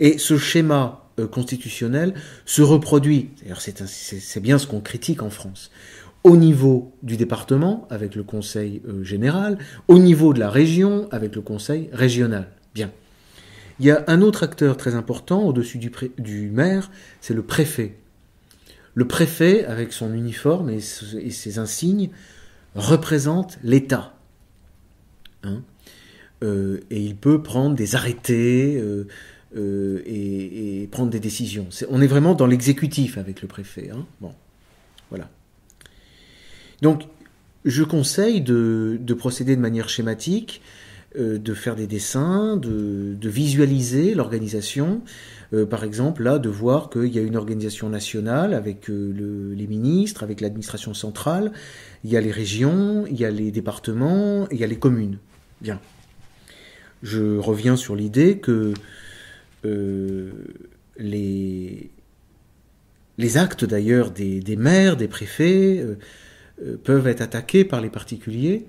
Et 0.00 0.18
ce 0.18 0.36
schéma 0.36 1.08
euh, 1.18 1.26
constitutionnel 1.26 2.12
se 2.44 2.60
reproduit, 2.60 3.30
d'ailleurs 3.40 3.62
c'est 3.62 4.40
bien 4.40 4.58
ce 4.58 4.66
qu'on 4.66 4.80
critique 4.80 5.22
en 5.22 5.30
France, 5.30 5.70
au 6.24 6.36
niveau 6.36 6.92
du 7.02 7.16
département, 7.16 7.86
avec 7.90 8.14
le 8.14 8.22
conseil 8.22 8.82
euh, 8.86 9.04
général, 9.04 9.58
au 9.86 9.98
niveau 9.98 10.32
de 10.32 10.40
la 10.40 10.50
région, 10.50 11.08
avec 11.10 11.34
le 11.34 11.42
conseil 11.42 11.88
régional. 11.92 12.48
Bien. 12.74 12.90
Il 13.80 13.86
y 13.86 13.90
a 13.90 14.04
un 14.08 14.22
autre 14.22 14.42
acteur 14.42 14.76
très 14.76 14.94
important 14.94 15.44
au-dessus 15.44 15.78
du, 15.78 16.50
maire, 16.50 16.90
c'est 17.20 17.34
le 17.34 17.42
préfet. 17.42 17.94
Le 18.94 19.06
préfet, 19.06 19.64
avec 19.64 19.92
son 19.92 20.12
uniforme 20.12 20.70
et, 20.70 20.80
ses 20.80 21.58
insignes, 21.60 22.10
représente 22.74 23.58
l'État. 23.62 24.14
Hein. 25.44 25.62
Euh, 26.42 26.80
et 26.90 27.00
il 27.00 27.14
peut 27.14 27.42
prendre 27.42 27.76
des 27.76 27.94
arrêtés 27.94 28.76
euh, 29.56 30.02
et, 30.04 30.88
prendre 30.90 31.10
des 31.10 31.20
décisions. 31.20 31.68
on 31.88 32.02
est 32.02 32.06
vraiment 32.08 32.34
dans 32.34 32.46
l'exécutif 32.46 33.18
avec 33.18 33.42
le 33.42 33.48
préfet. 33.48 33.90
Hein. 33.94 34.04
Bon, 34.20 34.32
voilà. 35.10 35.30
Donc, 36.82 37.02
je 37.64 37.82
conseille 37.82 38.40
de, 38.40 38.98
procéder 39.18 39.56
de 39.56 39.60
manière 39.60 39.88
schématique, 39.88 40.62
de 41.18 41.54
faire 41.54 41.74
des 41.74 41.86
dessins, 41.86 42.56
de 42.56 43.28
visualiser 43.28 44.14
l'organisation, 44.14 45.02
euh, 45.54 45.64
par 45.64 45.84
exemple, 45.84 46.22
là, 46.22 46.38
de 46.38 46.48
voir 46.48 46.90
qu'il 46.90 47.06
y 47.06 47.18
a 47.18 47.22
une 47.22 47.36
organisation 47.36 47.88
nationale 47.88 48.52
avec 48.52 48.90
euh, 48.90 49.54
les 49.56 49.66
ministres, 49.66 50.22
avec 50.22 50.40
l'administration 50.40 50.92
centrale, 50.92 51.52
il 52.04 52.10
y 52.10 52.16
a 52.16 52.20
les 52.20 52.30
régions, 52.30 53.06
il 53.06 53.18
y 53.18 53.24
a 53.24 53.30
les 53.30 53.50
départements, 53.50 54.46
il 54.50 54.58
y 54.58 54.64
a 54.64 54.66
les 54.66 54.78
communes. 54.78 55.18
Bien. 55.60 55.80
Je 57.02 57.38
reviens 57.38 57.76
sur 57.76 57.96
l'idée 57.96 58.38
que 58.38 58.74
euh, 59.64 60.32
les 60.98 61.90
actes 63.36 63.64
d'ailleurs 63.64 64.10
des, 64.10 64.56
maires, 64.56 64.96
des 64.96 65.08
préfets, 65.08 65.84
peuvent 66.84 67.06
être 67.06 67.20
attaqués 67.20 67.64
par 67.64 67.80
les 67.80 67.90
particuliers, 67.90 68.66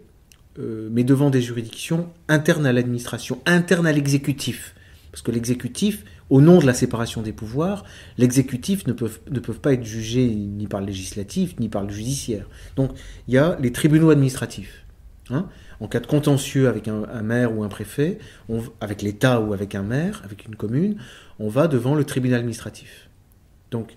mais 0.58 1.04
devant 1.04 1.30
des 1.30 1.42
juridictions 1.42 2.10
internes 2.28 2.66
à 2.66 2.74
l'administration, 2.74 3.42
internes 3.46 3.88
à 3.88 3.92
l'exécutif. 3.92 4.76
Parce 5.12 5.22
que 5.22 5.32
l'exécutif, 5.32 6.04
au 6.30 6.42
nom 6.42 6.60
de 6.60 6.66
la 6.66 6.74
séparation 6.74 7.22
des 7.22 7.34
pouvoirs, 7.34 7.84
l'exécutif 8.18 8.86
ne 8.86 8.94
peuvent, 8.94 9.20
ne 9.32 9.40
peuvent 9.40 9.60
pas 9.60 9.74
être 9.74 9.84
jugés 9.84 10.28
ni 10.28 10.68
par 10.68 10.82
le 10.82 10.88
législatif, 10.88 11.60
ni 11.60 11.70
par 11.70 11.84
le 11.84 11.90
judiciaire. 11.90 12.48
Donc 12.76 12.92
il 13.28 13.34
y 13.34 13.38
a 13.38 13.58
les 13.60 13.72
tribunaux 13.72 14.10
administratifs. 14.10 14.86
Hein. 15.32 15.48
en 15.80 15.88
cas 15.88 16.00
de 16.00 16.08
contentieux 16.08 16.68
avec 16.68 16.88
un, 16.88 17.22
maire 17.22 17.56
ou 17.56 17.64
un 17.64 17.68
préfet, 17.68 18.18
avec 18.82 19.04
l'État 19.04 19.40
ou 19.40 19.54
avec 19.54 19.76
un 19.76 19.84
maire, 19.84 20.24
avec 20.26 20.46
une 20.48 20.56
commune, 20.56 20.96
on 21.38 21.50
va 21.50 21.68
devant 21.68 21.94
le 21.94 22.04
tribunal 22.04 22.40
administratif. 22.40 23.10
Donc 23.70 23.96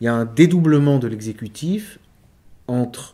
il 0.00 0.04
y 0.04 0.08
a 0.08 0.14
un 0.14 0.26
dédoublement 0.26 0.98
de 0.98 1.08
l'exécutif 1.08 1.98
entre 2.66 3.13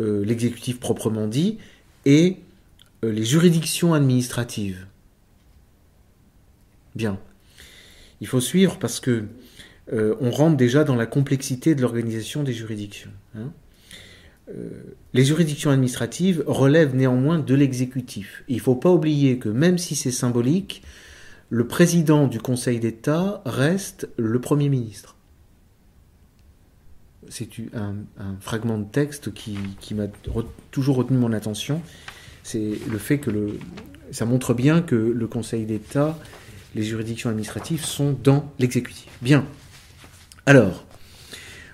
euh, 0.00 0.24
l'exécutif 0.24 0.78
proprement 0.78 1.26
dit 1.26 1.58
et 2.06 2.36
euh, 3.04 3.10
les 3.10 3.24
juridictions 3.24 3.94
administratives. 3.94 4.86
Bien. 6.94 7.18
Il 8.20 8.26
faut 8.26 8.40
suivre 8.40 8.78
parce 8.78 9.00
que 9.00 9.24
euh, 9.92 10.14
on 10.20 10.30
rentre 10.30 10.56
déjà 10.56 10.84
dans 10.84 10.94
la 10.94 11.06
complexité 11.06 11.74
de 11.74 11.82
l'organisation 11.82 12.42
des 12.42 12.52
juridictions. 12.52 13.10
Hein. 13.36 13.50
Les 15.12 15.26
juridictions 15.26 15.70
administratives 15.70 16.42
relèvent 16.46 16.96
néanmoins 16.96 17.38
de 17.38 17.54
l'exécutif. 17.54 18.44
Il 18.48 18.56
ne 18.56 18.62
faut 18.62 18.76
pas 18.76 18.90
oublier 18.90 19.38
que 19.38 19.50
même 19.50 19.76
si 19.76 19.94
c'est 19.94 20.10
symbolique, 20.10 20.82
le 21.50 21.66
président 21.66 22.26
du 22.26 22.40
Conseil 22.40 22.80
d'État 22.80 23.42
reste 23.44 24.08
le 24.16 24.40
Premier 24.40 24.70
ministre. 24.70 25.17
C'est 27.30 27.48
un, 27.74 27.94
fragment 28.40 28.78
de 28.78 28.84
texte 28.84 29.32
qui, 29.32 29.58
m'a 29.94 30.06
toujours 30.70 30.96
retenu 30.96 31.18
mon 31.18 31.32
attention. 31.32 31.82
C'est 32.42 32.78
le 32.90 32.98
fait 32.98 33.18
que 33.18 33.30
le, 33.30 33.58
ça 34.10 34.24
montre 34.24 34.54
bien 34.54 34.80
que 34.80 34.94
le 34.96 35.26
Conseil 35.26 35.64
d'État 35.66 36.18
les 36.74 36.82
juridictions 36.82 37.30
administratives 37.30 37.84
sont 37.84 38.16
dans 38.22 38.52
l'exécutif. 38.58 39.08
Bien. 39.22 39.44
Alors, 40.46 40.84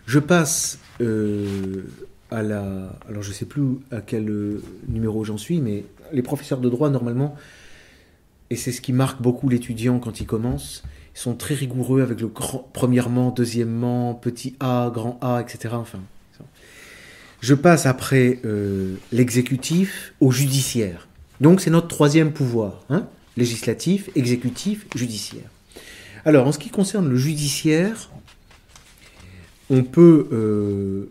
je 0.07 0.19
passe 0.19 0.79
euh, 1.01 1.83
à 2.31 2.43
la... 2.43 2.97
Alors 3.09 3.23
je 3.23 3.29
ne 3.29 3.35
sais 3.35 3.45
plus 3.45 3.79
à 3.91 4.01
quel 4.01 4.29
euh, 4.29 4.63
numéro 4.89 5.25
j'en 5.25 5.39
suis, 5.39 5.61
mais 5.61 5.85
les 6.13 6.23
professeurs 6.23 6.61
de 6.61 6.69
droit, 6.69 6.91
normalement, 6.91 7.37
et 8.51 8.57
c'est 8.57 8.73
ce 8.73 8.81
qui 8.81 8.93
marque 8.93 9.21
beaucoup 9.21 9.49
l'étudiant 9.49 9.99
quand 9.99 10.21
il 10.21 10.27
commence, 10.27 10.85
ils 11.15 11.19
sont 11.19 11.35
très 11.35 11.55
rigoureux 11.55 12.03
avec 12.03 12.21
le 12.21 12.27
grand, 12.27 12.69
premièrement, 12.73 13.31
deuxièmement, 13.31 14.15
petit 14.15 14.57
a, 14.59 14.91
grand 14.93 15.19
A, 15.23 15.41
etc. 15.41 15.75
Enfin, 15.75 16.01
je 17.41 17.55
passe 17.55 17.87
après 17.87 18.41
euh, 18.45 18.97
l'exécutif 19.13 20.15
au 20.21 20.33
judiciaire. 20.33 21.09
Donc 21.41 21.61
c'est 21.61 21.71
notre 21.71 21.89
troisième 21.89 22.33
pouvoir. 22.33 22.83
Hein 22.91 23.07
législatif, 23.37 24.11
exécutif, 24.15 24.87
judiciaire. 24.95 25.51
Alors, 26.25 26.47
en 26.47 26.53
ce 26.53 26.59
qui 26.59 26.71
concerne 26.71 27.09
le 27.09 27.17
judiciaire, 27.17 28.11
on 29.71 29.83
peut 29.83 30.29
euh, 30.33 31.11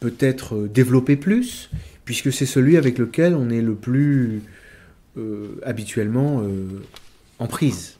peut-être 0.00 0.66
développer 0.66 1.16
plus, 1.16 1.70
puisque 2.04 2.32
c'est 2.32 2.46
celui 2.46 2.76
avec 2.76 2.98
lequel 2.98 3.34
on 3.34 3.50
est 3.50 3.62
le 3.62 3.74
plus 3.74 4.42
euh, 5.16 5.60
habituellement 5.64 6.42
en 7.38 7.46
prise. 7.46 7.99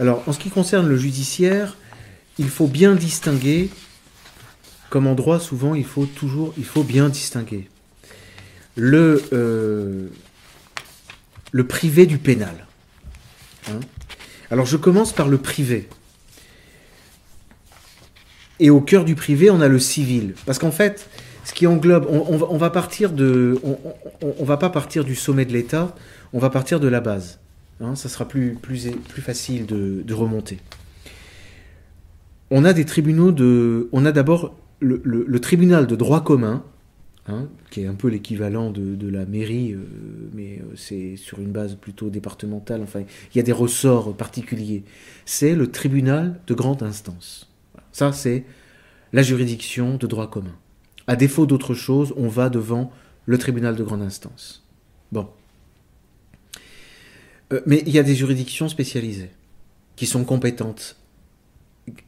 Alors, 0.00 0.24
en 0.26 0.32
ce 0.32 0.38
qui 0.38 0.50
concerne 0.50 0.88
le 0.88 0.96
judiciaire, 0.96 1.76
il 2.38 2.48
faut 2.48 2.66
bien 2.66 2.96
distinguer, 2.96 3.70
comme 4.88 5.06
en 5.06 5.14
droit, 5.14 5.38
souvent, 5.38 5.76
il 5.76 5.84
faut 5.84 6.06
toujours, 6.06 6.52
il 6.58 6.64
faut 6.64 6.82
bien 6.82 7.08
distinguer 7.08 7.68
le 8.76 10.10
le 11.52 11.66
privé 11.66 12.06
du 12.06 12.18
pénal. 12.18 12.66
Hein. 13.68 13.80
Alors 14.50 14.66
je 14.66 14.76
commence 14.76 15.12
par 15.12 15.28
le 15.28 15.38
privé. 15.38 15.88
Et 18.58 18.70
au 18.70 18.80
cœur 18.80 19.04
du 19.04 19.14
privé, 19.14 19.50
on 19.50 19.60
a 19.60 19.68
le 19.68 19.78
civil. 19.78 20.34
Parce 20.44 20.58
qu'en 20.58 20.70
fait, 20.70 21.08
ce 21.44 21.54
qui 21.54 21.66
englobe, 21.66 22.06
on, 22.10 22.58
va 22.58 22.68
partir 22.68 23.10
de, 23.10 23.58
on, 24.20 24.44
va 24.44 24.58
pas 24.58 24.68
partir 24.68 25.04
du 25.04 25.14
sommet 25.14 25.46
de 25.46 25.52
l'État, 25.52 25.94
on 26.34 26.38
va 26.38 26.50
partir 26.50 26.78
de 26.78 26.86
la 26.86 27.00
base. 27.00 27.38
Hein. 27.80 27.94
ça 27.94 28.08
sera 28.08 28.26
plus, 28.26 28.54
plus, 28.54 28.90
plus 29.08 29.22
facile 29.22 29.66
de, 29.66 30.14
remonter. 30.14 30.58
On 32.50 32.64
a 32.64 32.72
des 32.72 32.84
tribunaux 32.84 33.32
de, 33.32 33.88
on 33.92 34.04
a 34.04 34.12
d'abord 34.12 34.56
le 34.80 35.38
tribunal 35.38 35.86
de 35.86 35.94
droit 35.94 36.24
commun, 36.24 36.64
Hein, 37.30 37.48
qui 37.70 37.82
est 37.82 37.86
un 37.86 37.94
peu 37.94 38.08
l'équivalent 38.08 38.70
de, 38.70 39.08
la 39.08 39.26
mairie, 39.26 39.72
euh, 39.72 39.84
mais 40.32 40.58
euh, 40.58 40.74
c'est 40.74 41.16
sur 41.16 41.38
une 41.38 41.52
base 41.52 41.74
plutôt 41.74 42.08
départementale. 42.08 42.80
Enfin, 42.82 43.00
il 43.00 43.36
y 43.36 43.40
a 43.40 43.42
des 43.42 43.52
ressorts 43.52 44.16
particuliers. 44.16 44.84
C'est 45.26 45.54
le 45.54 45.70
tribunal 45.70 46.40
de 46.46 46.54
grande 46.54 46.82
instance. 46.82 47.52
Ça, 47.92 48.12
c'est 48.12 48.44
la 49.12 49.22
juridiction 49.22 49.96
de 49.96 50.06
droit 50.06 50.30
commun. 50.30 50.56
À 51.06 51.14
défaut 51.14 51.44
d'autre 51.44 51.74
chose, 51.74 52.14
on 52.16 52.28
va 52.28 52.48
devant 52.48 52.90
le 53.26 53.36
tribunal 53.36 53.76
de 53.76 53.84
grande 53.84 54.02
instance. 54.02 54.66
Bon. 55.12 55.28
Euh, 57.52 57.60
mais 57.66 57.82
il 57.86 57.92
y 57.92 57.98
a 57.98 58.02
des 58.02 58.14
juridictions 58.14 58.68
spécialisées 58.68 59.30
qui 59.96 60.06
sont 60.06 60.24
compétentes 60.24 60.96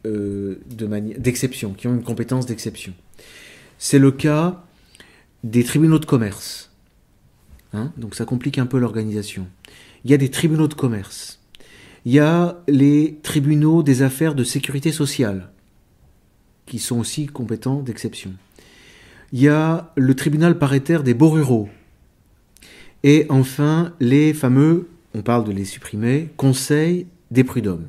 euh, 0.06 0.60
d'exception, 0.66 1.74
qui 1.74 1.88
ont 1.88 1.94
une 1.94 2.04
compétence 2.04 2.46
d'exception. 2.46 2.94
C'est 3.78 3.98
le 3.98 4.12
cas 4.12 4.64
des 5.44 5.64
tribunaux 5.64 5.98
de 5.98 6.06
commerce. 6.06 6.70
Hein, 7.72 7.92
donc 7.96 8.14
ça 8.14 8.24
complique 8.24 8.58
un 8.58 8.66
peu 8.66 8.78
l'organisation. 8.78 9.48
Il 10.04 10.10
y 10.10 10.14
a 10.14 10.18
des 10.18 10.30
tribunaux 10.30 10.68
de 10.68 10.74
commerce. 10.74 11.40
Il 12.04 12.12
y 12.12 12.18
a 12.18 12.62
les 12.68 13.18
tribunaux 13.22 13.82
des 13.82 14.02
affaires 14.02 14.34
de 14.34 14.44
sécurité 14.44 14.92
sociale, 14.92 15.50
qui 16.66 16.78
sont 16.78 16.98
aussi 16.98 17.26
compétents 17.26 17.82
d'exception. 17.82 18.32
Il 19.32 19.40
y 19.40 19.48
a 19.48 19.92
le 19.96 20.14
tribunal 20.14 20.58
paritaire 20.58 21.02
des 21.02 21.14
beaux 21.14 21.30
ruraux. 21.30 21.68
Et 23.04 23.26
enfin, 23.30 23.94
les 24.00 24.34
fameux, 24.34 24.88
on 25.14 25.22
parle 25.22 25.44
de 25.44 25.52
les 25.52 25.64
supprimer, 25.64 26.30
conseils 26.36 27.06
des 27.30 27.44
prud'hommes. 27.44 27.88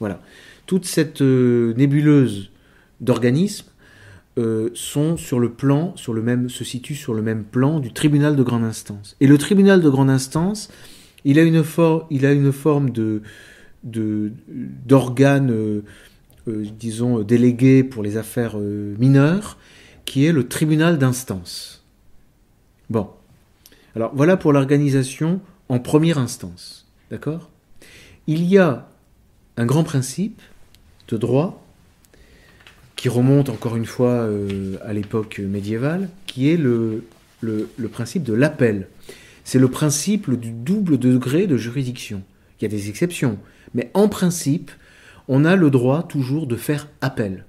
Voilà. 0.00 0.20
Toute 0.66 0.86
cette 0.86 1.22
euh, 1.22 1.74
nébuleuse 1.74 2.50
d'organismes 3.00 3.68
euh, 4.38 4.70
sont 4.74 5.16
sur 5.16 5.38
le 5.38 5.52
plan, 5.52 5.94
se 5.96 6.64
situent 6.64 6.94
sur 6.94 7.14
le 7.14 7.22
même 7.22 7.44
plan 7.44 7.80
du 7.80 7.92
tribunal 7.92 8.36
de 8.36 8.42
grande 8.42 8.64
instance. 8.64 9.16
Et 9.20 9.26
le 9.26 9.38
tribunal 9.38 9.80
de 9.80 9.88
grande 9.88 10.10
instance, 10.10 10.70
il 11.24 11.38
a 11.38 11.42
une, 11.42 11.62
il 12.10 12.26
a 12.26 12.32
une 12.32 12.52
forme 12.52 12.90
de, 12.90 13.22
d'organe, 13.82 15.50
euh, 15.50 15.82
disons, 16.46 17.20
délégué 17.20 17.84
pour 17.84 18.02
les 18.02 18.16
affaires 18.16 18.56
mineures, 18.58 19.58
qui 20.04 20.26
est 20.26 20.32
le 20.32 20.48
tribunal 20.48 20.98
d'instance. 20.98 21.84
Bon. 22.90 23.08
Alors 23.96 24.12
voilà 24.14 24.36
pour 24.36 24.52
l'organisation 24.52 25.40
en 25.68 25.78
première 25.78 26.18
instance. 26.18 26.86
D'accord? 27.10 27.50
Il 28.26 28.44
y 28.44 28.58
a 28.58 28.88
un 29.56 29.66
grand 29.66 29.84
principe 29.84 30.40
de 31.08 31.16
droit 31.16 31.64
qui 32.96 33.08
remonte 33.08 33.48
encore 33.48 33.76
une 33.76 33.84
fois 33.84 34.10
euh, 34.10 34.76
à 34.84 34.92
l'époque 34.92 35.38
médiévale, 35.38 36.08
qui 36.26 36.50
est 36.50 36.56
le, 36.56 37.04
le, 37.40 37.88
principe 37.90 38.22
de 38.22 38.32
l'appel. 38.32 38.88
C'est 39.44 39.58
le 39.58 39.68
principe 39.68 40.30
du 40.30 40.52
double 40.52 40.98
degré 40.98 41.46
de 41.46 41.56
juridiction. 41.56 42.22
Il 42.58 42.62
y 42.62 42.66
a 42.66 42.68
des 42.68 42.88
exceptions, 42.88 43.38
mais 43.74 43.90
en 43.92 44.08
principe, 44.08 44.70
on 45.28 45.44
a 45.44 45.56
le 45.56 45.70
droit 45.70 46.04
toujours 46.04 46.46
de 46.46 46.56
faire 46.56 46.88
appel 47.02 47.44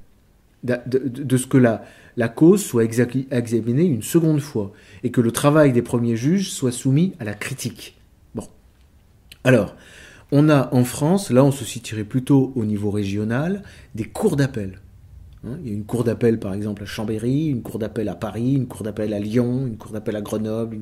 de, 0.63 0.77
de 0.85 1.37
ce 1.37 1.47
que 1.47 1.57
la, 1.57 1.85
la 2.17 2.27
cause 2.27 2.63
soit 2.63 2.83
examinée 2.83 3.85
une 3.85 4.01
seconde 4.01 4.39
fois 4.39 4.73
et 5.03 5.11
que 5.11 5.21
le 5.21 5.31
travail 5.31 5.71
des 5.71 5.81
premiers 5.81 6.17
juges 6.17 6.51
soit 6.51 6.71
soumis 6.71 7.13
à 7.19 7.23
la 7.23 7.33
critique. 7.33 7.95
Alors, 9.45 9.75
on 10.31 10.49
a 10.49 10.73
en 10.73 10.83
France, 10.83 11.29
là 11.29 11.45
on 11.45 11.51
se 11.51 11.63
situerait 11.63 12.03
plutôt 12.03 12.51
au 12.55 12.65
niveau 12.65 12.89
régional, 12.89 13.61
des 13.93 14.05
cours 14.05 14.35
d'appel. 14.35 14.81
Hein, 15.45 15.59
il 15.61 15.69
y 15.69 15.71
a 15.71 15.75
une 15.75 15.85
cour 15.85 16.03
d'appel 16.03 16.39
par 16.39 16.55
exemple 16.55 16.81
à 16.81 16.87
Chambéry, 16.87 17.45
une 17.45 17.61
cour 17.61 17.77
d'appel 17.77 18.09
à 18.09 18.15
Paris, 18.15 18.53
une 18.53 18.65
cour 18.65 18.81
d'appel 18.81 19.13
à 19.13 19.19
Lyon, 19.19 19.67
une 19.67 19.77
cour 19.77 19.91
d'appel 19.91 20.15
à 20.15 20.21
Grenoble. 20.21 20.77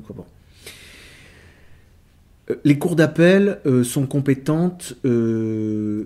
Euh, 2.49 2.56
les 2.63 2.80
cours 2.80 2.95
d'appel 2.95 3.60
euh, 3.65 3.84
sont 3.84 4.08
compétentes 4.08 4.95
euh, 5.04 6.06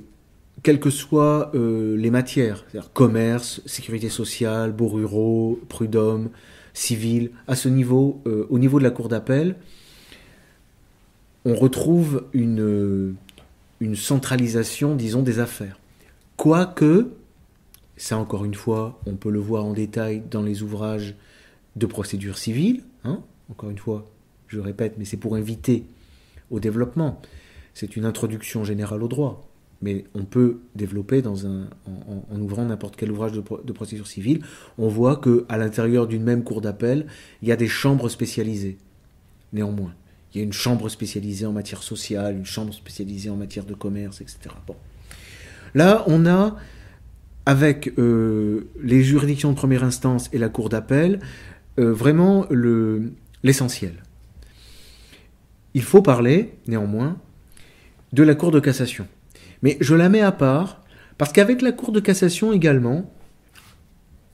quelles 0.63 0.80
que 0.80 0.89
soient 0.89 1.52
les 1.54 2.10
matières, 2.10 2.65
c'est-à-dire 2.67 2.91
commerce, 2.91 3.62
sécurité 3.67 4.10
sociale, 4.10 4.72
beaux 4.72 4.88
ruraux, 4.88 5.60
prud'homme, 5.70 6.30
civil. 6.74 7.30
À 7.48 7.56
ce 7.56 7.70
niveau, 7.70 8.24
au 8.26 8.58
niveau 8.58 8.80
de 8.80 8.84
la 8.84 8.89
cour 8.89 9.08
d'appel, 9.08 9.56
on 11.48 11.56
retrouve 11.56 12.26
une, 12.34 13.16
centralisation, 13.96 14.96
disons, 14.96 15.22
des 15.22 15.40
affaires. 15.40 15.80
Quoique, 16.36 17.08
ça 17.96 18.18
encore 18.18 18.44
une 18.44 18.54
fois, 18.54 19.00
on 19.06 19.16
peut 19.16 19.32
le 19.32 19.40
voir 19.40 19.64
en 19.64 19.72
détail 19.72 20.22
dans 20.30 20.42
les 20.42 20.62
ouvrages 20.62 21.16
de 21.78 21.86
procédure 21.86 22.38
civile, 22.38 22.84
hein. 23.06 23.22
encore 23.50 23.70
une 23.70 23.78
fois, 23.78 24.06
je 24.50 24.60
répète, 24.60 24.96
mais 24.98 25.06
c'est 25.06 25.16
pour 25.16 25.36
inviter 25.36 25.86
au 26.52 26.60
développement. 26.60 27.22
C'est 27.74 27.96
une 27.96 28.04
introduction 28.04 28.66
générale 28.66 29.02
au 29.02 29.08
droit. 29.08 29.48
Mais 29.82 30.04
on 30.16 30.26
peut 30.26 30.58
développer 30.76 31.22
dans 31.22 31.46
un, 31.46 31.70
en, 31.86 32.42
ouvrant 32.42 32.66
n'importe 32.66 32.98
quel 32.98 33.12
ouvrage 33.12 33.32
de, 33.32 33.44
de, 33.64 33.72
procédure 33.72 34.08
civile, 34.08 34.42
on 34.80 34.90
voit 34.90 35.16
que 35.16 35.46
à 35.48 35.58
l'intérieur 35.58 36.08
d'une 36.08 36.24
même 36.24 36.44
cour 36.44 36.60
d'appel, 36.60 37.06
il 37.42 37.48
y 37.48 37.52
a 37.52 37.56
des 37.56 37.68
chambres 37.68 38.10
spécialisées. 38.10 38.80
Néanmoins, 39.54 39.94
il 40.34 40.38
y 40.40 40.42
a 40.42 40.44
une 40.44 40.54
chambre 40.54 40.90
spécialisée 40.90 41.46
en 41.46 41.52
matière 41.52 41.84
sociale, 41.84 42.36
une 42.36 42.46
chambre 42.46 42.74
spécialisée 42.74 43.30
en 43.30 43.36
matière 43.36 43.66
de 43.66 43.74
commerce, 43.74 44.22
etc. 44.22 44.38
Bon. 44.66 44.76
Là, 45.74 46.04
on 46.08 46.26
a, 46.26 46.56
avec 47.46 47.94
euh, 47.98 48.68
les 48.82 49.04
juridictions 49.04 49.52
de 49.52 49.56
première 49.56 49.84
instance 49.84 50.30
et 50.34 50.38
la 50.38 50.50
cour 50.50 50.70
d'appel, 50.70 51.20
euh, 51.80 51.94
vraiment 51.94 52.46
l'essentiel. 53.44 54.04
Il 55.74 55.84
faut 55.84 56.02
parler, 56.02 56.56
néanmoins, 56.68 57.18
de 58.13 58.24
la 58.24 58.36
cour 58.36 58.52
de 58.52 58.60
cassation. 58.60 59.08
Mais 59.62 59.78
je 59.80 59.96
la 59.96 60.10
mets 60.10 60.22
à 60.22 60.32
part, 60.32 60.84
parce 61.18 61.32
qu'avec 61.32 61.62
la 61.62 61.72
cour 61.72 61.92
de 61.92 62.00
cassation 62.00 62.52
également, 62.52 63.12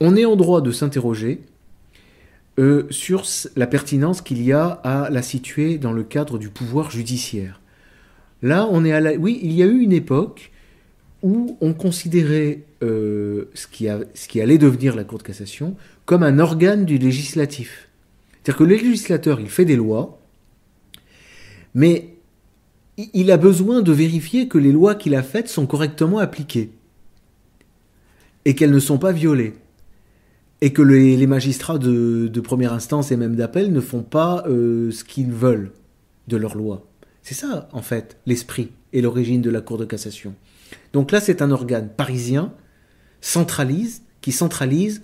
on 0.00 0.16
est 0.16 0.24
en 0.24 0.36
droit 0.36 0.60
de 0.60 0.70
s'interroger 0.70 1.42
euh, 2.58 2.86
sur 2.90 3.24
la 3.56 3.66
pertinence 3.66 4.22
qu'il 4.22 4.42
y 4.42 4.52
a 4.52 4.66
à 4.84 5.10
la 5.10 5.22
situer 5.22 5.78
dans 5.78 5.92
le 5.92 6.04
cadre 6.04 6.38
du 6.38 6.50
pouvoir 6.50 6.90
judiciaire. 6.90 7.60
Là, 8.42 8.68
on 8.70 8.84
est 8.84 8.92
à 8.92 9.00
la... 9.00 9.14
Oui, 9.14 9.40
il 9.42 9.52
y 9.52 9.62
a 9.62 9.66
eu 9.66 9.80
une 9.80 9.92
époque 9.92 10.52
où 11.22 11.56
on 11.60 11.72
considérait 11.72 12.60
euh, 12.82 13.46
ce, 13.54 13.66
qui 13.66 13.88
a, 13.88 14.00
ce 14.14 14.28
qui 14.28 14.40
allait 14.40 14.58
devenir 14.58 14.94
la 14.94 15.04
Cour 15.04 15.18
de 15.18 15.22
cassation 15.22 15.74
comme 16.04 16.22
un 16.22 16.38
organe 16.38 16.84
du 16.84 16.98
législatif. 16.98 17.88
C'est-à-dire 18.34 18.58
que 18.58 18.64
le 18.64 18.76
législateur, 18.76 19.40
il 19.40 19.48
fait 19.48 19.64
des 19.64 19.76
lois, 19.76 20.20
mais 21.74 22.10
il 22.96 23.30
a 23.32 23.36
besoin 23.36 23.82
de 23.82 23.90
vérifier 23.90 24.46
que 24.48 24.58
les 24.58 24.70
lois 24.70 24.94
qu'il 24.94 25.14
a 25.14 25.22
faites 25.22 25.48
sont 25.48 25.66
correctement 25.66 26.18
appliquées 26.18 26.70
et 28.44 28.54
qu'elles 28.54 28.70
ne 28.70 28.78
sont 28.78 28.98
pas 28.98 29.12
violées 29.12 29.54
et 30.64 30.72
que 30.72 30.80
les, 30.80 31.26
magistrats 31.26 31.76
de, 31.76 32.40
première 32.40 32.72
instance 32.72 33.12
et 33.12 33.18
même 33.18 33.36
d'appel 33.36 33.70
ne 33.70 33.82
font 33.82 34.02
pas 34.02 34.44
euh, 34.48 34.90
ce 34.92 35.04
qu'ils 35.04 35.30
veulent 35.30 35.72
de 36.26 36.38
leur 36.38 36.56
loi. 36.56 36.86
C'est 37.20 37.34
ça, 37.34 37.68
en 37.72 37.82
fait, 37.82 38.16
l'esprit 38.24 38.70
et 38.94 39.02
l'origine 39.02 39.42
de 39.42 39.50
la 39.50 39.60
Cour 39.60 39.76
de 39.76 39.84
cassation. 39.84 40.34
Donc 40.94 41.12
là, 41.12 41.20
c'est 41.20 41.42
un 41.42 41.50
organe 41.50 41.90
parisien, 41.94 42.50
centralise, 43.20 44.04
qui 44.22 44.32
centralise 44.32 45.02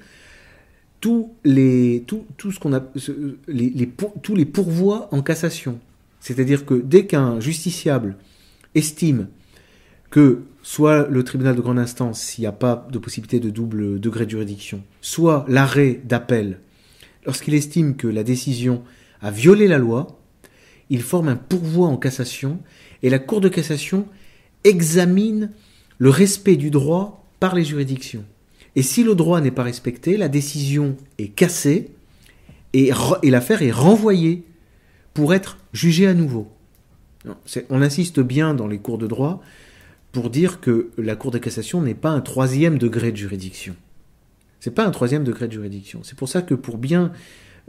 tous 0.99 1.31
les, 1.45 2.07
tous 2.07 4.35
les 4.35 4.47
pourvois 4.47 5.11
en 5.13 5.21
cassation. 5.21 5.79
C'est-à-dire 6.21 6.65
que 6.65 6.73
dès 6.73 7.05
qu'un 7.05 7.39
justiciable 7.39 8.17
estime 8.75 9.29
que 10.09 10.41
soit 10.71 11.09
le 11.09 11.25
tribunal 11.25 11.57
de 11.57 11.61
grande 11.61 11.81
instance, 11.81 12.21
s'il 12.21 12.43
n'y 12.43 12.47
a 12.47 12.53
pas 12.53 12.87
de 12.93 12.99
possibilité 13.01 13.41
de 13.41 13.51
double 13.51 13.99
degré 13.99 14.25
de 14.25 14.31
juridiction, 14.31 14.85
soit 15.01 15.45
l'arrêt 15.49 16.01
d'appel, 16.05 16.61
lorsqu'il 17.27 17.55
estime 17.55 17.97
que 17.97 18.07
la 18.07 18.23
décision 18.23 18.85
a 19.21 19.33
violé 19.33 19.67
la 19.67 19.79
loi, 19.79 20.21
il 20.89 21.03
forme 21.03 21.27
un 21.27 21.35
pourvoi 21.35 21.89
en 21.89 21.97
cassation 21.97 22.61
et 23.03 23.11
la 23.11 23.19
Cour 23.19 23.41
de 23.41 23.49
cassation 23.49 24.07
examine 24.63 25.51
le 25.99 26.09
respect 26.09 26.55
du 26.55 26.71
droit 26.71 27.29
par 27.41 27.57
les 27.57 27.65
juridictions. 27.65 28.25
Et 28.77 28.83
si 28.83 29.03
le 29.03 29.17
droit 29.17 29.41
n'est 29.41 29.51
pas 29.51 29.65
respecté, 29.65 30.17
la 30.17 30.29
décision 30.29 30.97
est 31.19 31.35
cassée 31.35 31.91
et, 32.75 32.93
l'affaire 33.25 33.63
est 33.63 33.73
renvoyée 33.73 34.45
pour 35.15 35.35
être 35.35 35.59
jugée 35.73 36.07
à 36.07 36.15
nouveau. 36.15 36.47
On 37.71 37.83
insiste 37.83 38.21
bien 38.21 38.55
dans 38.55 38.69
les 38.69 38.79
cours 38.79 38.99
de 38.99 39.09
droit 39.09 39.43
pour 40.13 40.31
dire 40.31 40.61
que 40.61 40.91
la 40.99 41.17
Cour 41.17 41.31
de 41.31 41.39
cassation 41.39 41.83
n'est 41.83 41.95
pas 41.95 42.11
un 42.11 42.21
troisième 42.21 42.79
degré 42.79 43.13
de 43.13 43.17
juridiction. 43.17 43.77
C'est 44.61 44.75
pas 44.75 44.85
un 44.85 44.91
troisième 44.91 45.25
degré 45.25 45.49
de 45.49 45.53
juridiction. 45.53 46.01
C'est 46.03 46.17
pour 46.17 46.29
ça 46.29 46.43
que 46.43 46.55
pour 46.55 46.79
bien 46.79 47.13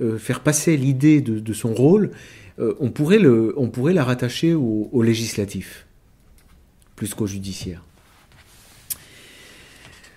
euh, 0.02 0.18
faire 0.18 0.42
passer 0.42 0.78
l'idée 0.78 1.22
de, 1.22 1.54
son 1.54 1.74
rôle, 1.74 2.12
euh, 2.60 2.74
on, 2.80 2.90
pourrait 2.90 3.20
le, 3.20 3.54
on, 3.58 3.70
pourrait 3.70 3.94
la 3.94 4.04
rattacher 4.04 4.54
au, 4.54 5.02
législatif, 5.02 5.86
plus 6.96 7.14
qu'au 7.14 7.28
judiciaire. 7.28 7.84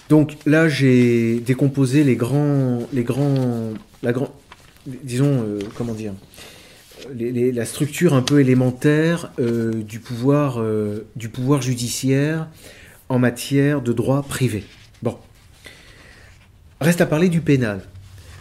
Donc 0.08 0.36
là, 0.46 0.68
j'ai 0.68 1.40
décomposé 1.40 2.04
les 2.04 2.16
grands, 2.16 2.80
les 2.92 3.04
grands, 3.04 3.72
la 4.02 4.12
disons, 4.86 5.42
euh, 5.42 5.60
comment 5.76 5.94
dire, 5.94 6.12
la 7.12 7.64
structure 7.64 8.14
un 8.14 8.22
peu 8.22 8.40
élémentaire 8.40 9.32
euh, 9.38 9.82
du, 9.82 10.00
pouvoir, 10.00 10.60
euh, 10.60 11.06
du 11.16 11.28
pouvoir 11.28 11.62
judiciaire 11.62 12.48
en 13.08 13.18
matière 13.18 13.82
de 13.82 13.92
droit 13.92 14.22
privé. 14.22 14.64
Bon. 15.02 15.18
Reste 16.80 17.00
à 17.00 17.06
parler 17.06 17.28
du 17.28 17.40
pénal. 17.40 17.82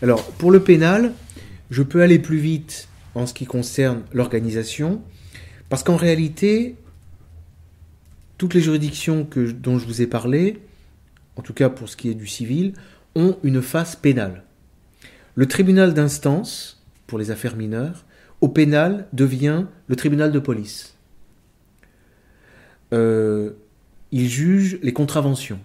Alors, 0.01 0.31
pour 0.31 0.51
le 0.51 0.61
pénal, 0.61 1.13
je 1.71 1.83
peux 1.83 2.01
aller 2.01 2.19
plus 2.19 2.37
vite 2.37 2.87
en 3.15 3.25
ce 3.25 3.33
qui 3.33 3.45
concerne 3.45 4.03
l'organisation, 4.13 5.01
parce 5.69 5.83
qu'en 5.83 5.95
réalité, 5.95 6.75
toutes 8.37 8.53
les 8.53 8.61
juridictions 8.61 9.25
que, 9.25 9.51
dont 9.51 9.77
je 9.77 9.85
vous 9.85 10.01
ai 10.01 10.07
parlé 10.07 10.59
en 11.35 11.41
tout 11.41 11.53
cas 11.53 11.69
pour 11.69 11.89
ce 11.89 11.97
qui 11.97 12.09
est 12.09 12.15
du 12.15 12.27
civil, 12.27 12.73
ont 13.15 13.37
une 13.43 13.61
face 13.61 13.95
pénale. 13.95 14.43
Le 15.35 15.47
tribunal 15.47 15.93
d'instance, 15.93 16.81
pour 17.07 17.17
les 17.17 17.31
affaires 17.31 17.55
mineures, 17.55 18.05
au 18.43 18.49
pénal 18.49 19.07
devient 19.13 19.67
le 19.87 19.95
tribunal 19.95 20.33
de 20.33 20.39
police. 20.39 20.97
Euh, 22.93 23.51
il 24.11 24.27
juge 24.27 24.79
les 24.83 24.91
contraventions. 24.91 25.61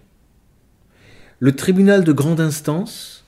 Le 1.39 1.51
tribunal 1.51 2.05
de 2.05 2.13
grande 2.13 2.39
instance, 2.39 3.25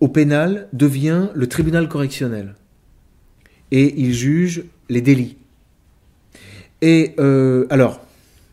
au 0.00 0.08
pénal, 0.08 0.66
devient 0.72 1.28
le 1.34 1.46
tribunal 1.46 1.88
correctionnel. 1.88 2.56
Et 3.70 4.00
il 4.00 4.12
juge 4.12 4.64
les 4.88 5.02
délits. 5.02 5.36
Et 6.82 7.14
euh, 7.20 7.68
alors, 7.70 8.04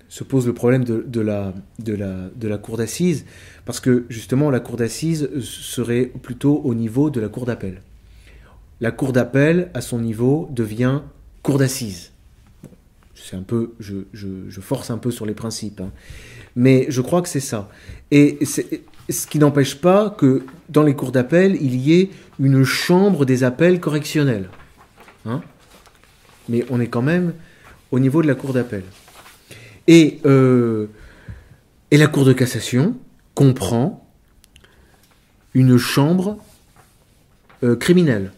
se 0.08 0.24
pose 0.24 0.46
le 0.46 0.54
problème 0.54 0.84
de, 0.84 1.20
la, 1.20 1.52
de, 1.80 1.96
la, 1.96 2.30
de 2.36 2.48
la 2.48 2.60
cour 2.60 2.78
d'assises, 2.78 3.26
parce 3.66 3.80
que 3.80 4.06
justement 4.08 4.52
la 4.52 4.60
cour 4.60 4.78
d'assises 4.78 5.30
serait 5.42 6.12
plutôt 6.22 6.62
au 6.64 6.76
niveau 6.76 7.10
de 7.10 7.20
la 7.20 7.28
cour 7.28 7.48
d'appel. 7.48 7.82
La 8.80 8.92
cour 8.92 9.12
d'appel, 9.12 9.72
à 9.74 9.82
son 9.82 10.00
niveau, 10.00 10.50
devient 10.52 11.02
cour 11.42 11.58
d'assises. 11.58 12.12
C'est 13.16 13.36
un 13.36 13.42
peu, 13.42 13.74
je, 13.80 14.04
force 14.62 14.92
un 14.92 14.98
peu 14.98 15.12
sur 15.12 15.26
les 15.26 15.34
principes, 15.34 15.82
hein. 15.82 15.92
mais 16.56 16.86
je 16.90 17.02
crois 17.02 17.22
que 17.22 17.30
c'est 17.30 17.40
ça. 17.40 17.70
Et 18.12 18.38
ce 18.46 19.28
qui 19.28 19.40
n'empêche 19.40 19.76
pas 19.76 20.12
que 20.12 20.46
dans 20.70 20.84
les 20.84 20.96
cours 20.96 21.12
d'appel, 21.12 21.58
il 21.60 21.76
y 21.76 22.00
ait 22.00 22.10
une 22.40 22.64
chambre 22.64 23.26
des 23.26 23.44
appels 23.44 23.80
correctionnels. 23.80 24.50
Hein. 25.26 25.42
mais 26.48 26.64
on 26.70 26.80
est 26.80 26.88
quand 26.88 27.02
même 27.02 27.34
au 27.92 28.00
niveau 28.00 28.22
de 28.22 28.28
la 28.28 28.36
cour 28.36 28.54
d'appel. 28.54 28.84
Et, 29.88 30.20
euh, 30.26 30.88
la 31.92 32.08
cour 32.08 32.24
de 32.24 32.34
cassation 32.34 32.96
comprend 33.34 34.08
une 35.54 35.78
chambre 35.78 36.38
euh, 37.64 37.76
criminelle 37.76 38.32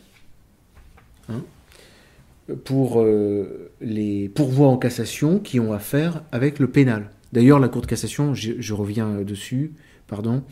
pour 2.66 3.02
euh, 3.02 3.72
les 3.82 4.30
pourvois 4.30 4.68
en 4.68 4.78
cassation 4.78 5.40
qui 5.40 5.60
ont 5.60 5.74
affaire 5.74 6.24
avec 6.32 6.60
le 6.60 6.68
pénal. 6.68 7.10
D'ailleurs, 7.34 7.60
la 7.60 7.68
cour 7.68 7.82
de 7.82 7.88
cassation, 7.88 8.34
je, 8.34 8.74
reviens 8.74 9.22
dessus, 9.22 9.74
pardon, 10.08 10.44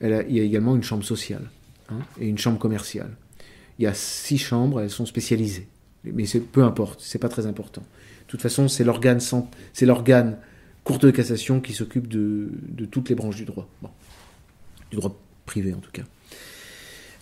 il 0.00 0.10
y 0.30 0.40
a 0.40 0.42
également 0.42 0.74
une 0.74 0.82
chambre 0.82 1.04
sociale 1.04 1.50
hein, 1.90 1.98
et 2.20 2.28
une 2.28 2.38
chambre 2.38 2.58
commerciale. 2.58 3.10
Il 3.78 3.84
y 3.84 3.86
a 3.86 3.94
six 3.94 4.38
chambres, 4.38 4.80
elles 4.80 4.90
sont 4.90 5.06
spécialisées. 5.06 5.68
Mais 6.04 6.24
peu 6.52 6.64
importe, 6.64 7.00
c'est 7.00 7.20
pas 7.20 7.28
très 7.28 7.46
important 7.46 7.82
toute 8.34 8.42
façon, 8.42 8.66
c'est 8.66 8.82
l'organe, 8.82 9.20
c'est 9.72 9.86
l'organe 9.86 10.38
cour 10.82 10.98
de 10.98 11.12
cassation 11.12 11.60
qui 11.60 11.72
s'occupe 11.72 12.08
de, 12.08 12.50
toutes 12.90 13.08
les 13.08 13.14
branches 13.14 13.36
du 13.36 13.44
droit. 13.44 13.68
Du 14.90 14.96
droit 14.96 15.16
privé, 15.46 15.72
en 15.72 15.78
tout 15.78 15.92
cas. 15.92 16.02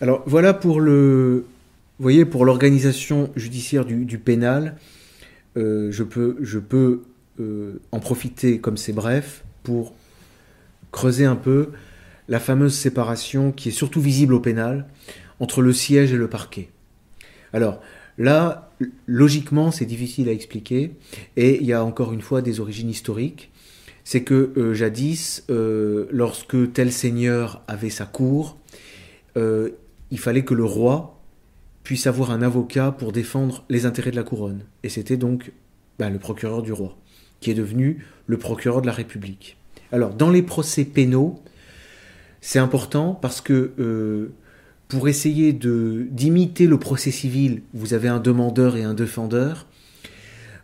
Alors, 0.01 0.23
voilà 0.25 0.55
pour 0.55 0.81
le. 0.81 1.45
Voyez, 1.99 2.25
pour 2.25 2.45
l'organisation 2.45 3.31
judiciaire 3.35 3.85
du, 3.85 4.17
pénal, 4.17 4.77
euh, 5.57 5.91
je 5.91 6.03
peux, 6.03 7.03
euh, 7.39 7.79
en 7.91 7.99
profiter, 7.99 8.59
comme 8.59 8.77
c'est 8.77 8.93
bref, 8.93 9.43
pour 9.63 9.93
creuser 10.91 11.25
un 11.25 11.35
peu 11.35 11.69
la 12.27 12.39
fameuse 12.39 12.75
séparation 12.75 13.51
qui 13.51 13.69
est 13.69 13.73
surtout 13.73 14.01
visible 14.01 14.33
au 14.33 14.39
pénal 14.39 14.87
entre 15.39 15.61
le 15.61 15.73
siège 15.73 16.13
et 16.13 16.17
le 16.17 16.27
parquet. 16.27 16.69
Alors, 17.51 17.79
Là, 18.19 18.69
logiquement, 19.07 19.71
c'est 19.71 19.85
difficile 19.85 20.29
à 20.29 20.33
expliquer, 20.33 20.91
et 21.35 21.59
il 21.59 21.65
y 21.65 21.73
a 21.73 21.83
encore 21.83 22.13
une 22.13 22.21
fois 22.21 22.43
des 22.43 22.59
origines 22.59 22.91
historiques. 22.91 23.49
C'est 24.03 24.21
que 24.21 24.53
euh, 24.55 24.75
jadis, 24.75 25.43
lorsque 25.49 26.73
tel 26.73 26.91
seigneur 26.91 27.63
avait 27.67 27.89
sa 27.89 28.05
cour, 28.05 28.59
il 29.35 30.19
fallait 30.19 30.43
que 30.43 30.53
le 30.53 30.63
roi 30.63 31.22
puisse 31.83 32.07
avoir 32.07 32.31
un 32.31 32.41
avocat 32.41 32.91
pour 32.91 33.11
défendre 33.11 33.65
les 33.69 33.85
intérêts 33.85 34.11
de 34.11 34.15
la 34.15 34.23
couronne. 34.23 34.63
Et 34.83 34.89
c'était 34.89 35.17
donc 35.17 35.51
ben, 35.99 36.09
le 36.09 36.19
procureur 36.19 36.61
du 36.61 36.71
roi, 36.71 36.97
qui 37.39 37.51
est 37.51 37.55
devenu 37.55 38.05
le 38.25 38.37
procureur 38.37 38.81
de 38.81 38.87
la 38.87 38.93
République. 38.93 39.57
Alors, 39.91 40.13
dans 40.13 40.31
les 40.31 40.41
procès 40.41 40.85
pénaux, 40.85 41.41
c'est 42.41 42.59
important 42.59 43.13
parce 43.13 43.41
que 43.41 44.31
pour 44.87 45.07
essayer 45.07 45.53
d'imiter 45.53 46.67
le 46.67 46.77
procès 46.77 47.11
civil, 47.11 47.61
vous 47.73 47.93
avez 47.93 48.09
un 48.09 48.19
demandeur 48.19 48.75
et 48.75 48.83
un 48.83 48.93
défendeur. 48.93 49.65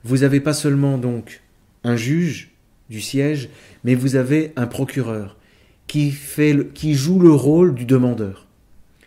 Vous 0.03 0.17
n'avez 0.17 0.39
pas 0.39 0.53
seulement 0.53 0.97
donc 0.97 1.41
un 1.83 1.95
juge 1.95 2.51
du 2.89 3.01
siège, 3.01 3.49
mais 3.83 3.95
vous 3.95 4.15
avez 4.15 4.53
un 4.55 4.67
procureur 4.67 5.37
qui, 5.87 6.11
fait 6.11 6.71
qui 6.73 6.93
joue 6.93 7.19
le 7.19 7.31
rôle 7.31 7.73
du 7.73 7.85
demandeur. 7.85 8.45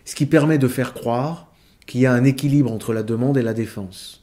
Ce 0.04 0.14
qui 0.14 0.26
permet 0.26 0.58
de 0.58 0.68
faire 0.68 0.94
croire 0.94 1.51
qu'il 1.92 2.00
y 2.00 2.06
a 2.06 2.12
un 2.14 2.24
équilibre 2.24 2.72
entre 2.72 2.94
la 2.94 3.02
demande 3.02 3.36
et 3.36 3.42
la 3.42 3.52
défense. 3.52 4.22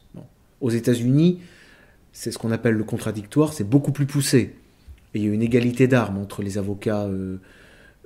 Aux 0.59 0.71
États-Unis, 0.71 1.39
c'est 2.11 2.31
ce 2.31 2.39
qu'on 2.39 2.49
appelle 2.49 2.73
le 2.73 2.83
contradictoire, 2.83 3.53
c'est 3.53 3.63
beaucoup 3.63 3.91
plus 3.91 4.07
poussé. 4.07 4.55
Il 5.13 5.23
y 5.23 5.29
a 5.29 5.31
une 5.31 5.43
égalité 5.43 5.87
d'armes 5.87 6.17
entre 6.17 6.41
les 6.41 6.57
avocats 6.57 7.03
euh, 7.03 7.37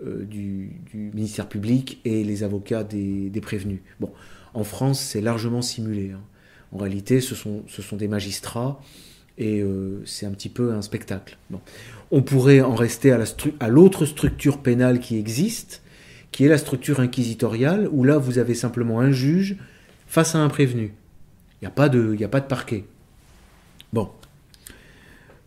euh, 0.06 0.26
du, 0.26 0.72
ministère 0.94 1.48
public 1.48 2.02
et 2.04 2.26
les 2.26 2.44
avocats 2.44 2.84
des, 2.84 3.32
prévenus. 3.42 3.80
Bon, 4.02 4.12
en 4.54 4.66
France, 4.66 5.00
c'est 5.00 5.22
largement 5.22 5.62
simulé. 5.62 6.12
Hein. 6.12 6.20
En 6.74 6.80
réalité, 6.80 7.22
ce 7.22 7.34
sont, 7.34 7.64
des 7.94 8.10
magistrats 8.10 8.82
et 9.38 9.62
euh, 9.62 10.02
c'est 10.06 10.26
un 10.26 10.32
petit 10.32 10.50
peu 10.50 10.74
un 10.74 10.82
spectacle. 10.82 11.38
On 12.12 12.22
pourrait 12.22 12.60
en 12.60 12.76
rester 12.76 13.14
à 13.14 13.70
l'autre 13.70 14.06
structure 14.06 14.58
pénale 14.58 15.00
qui 15.00 15.18
existe, 15.18 15.83
qui 16.34 16.44
est 16.44 16.50
la 16.50 16.58
structure 16.58 17.00
inquisitoriale, 17.00 17.88
où 17.92 18.04
là, 18.04 18.18
vous 18.18 18.40
avez 18.40 18.56
simplement 18.56 19.00
un 19.00 19.12
juge 19.12 19.56
face 20.08 20.36
à 20.36 20.40
un 20.40 20.50
prévenu. 20.50 20.94
Il 21.62 21.66
n'y 21.66 21.68
a, 21.68 21.72
pas 21.72 21.88
de, 21.88 22.18
a 22.22 22.28
pas 22.28 22.42
de 22.42 22.48
parquet. 22.48 22.84
Bon, 23.94 24.10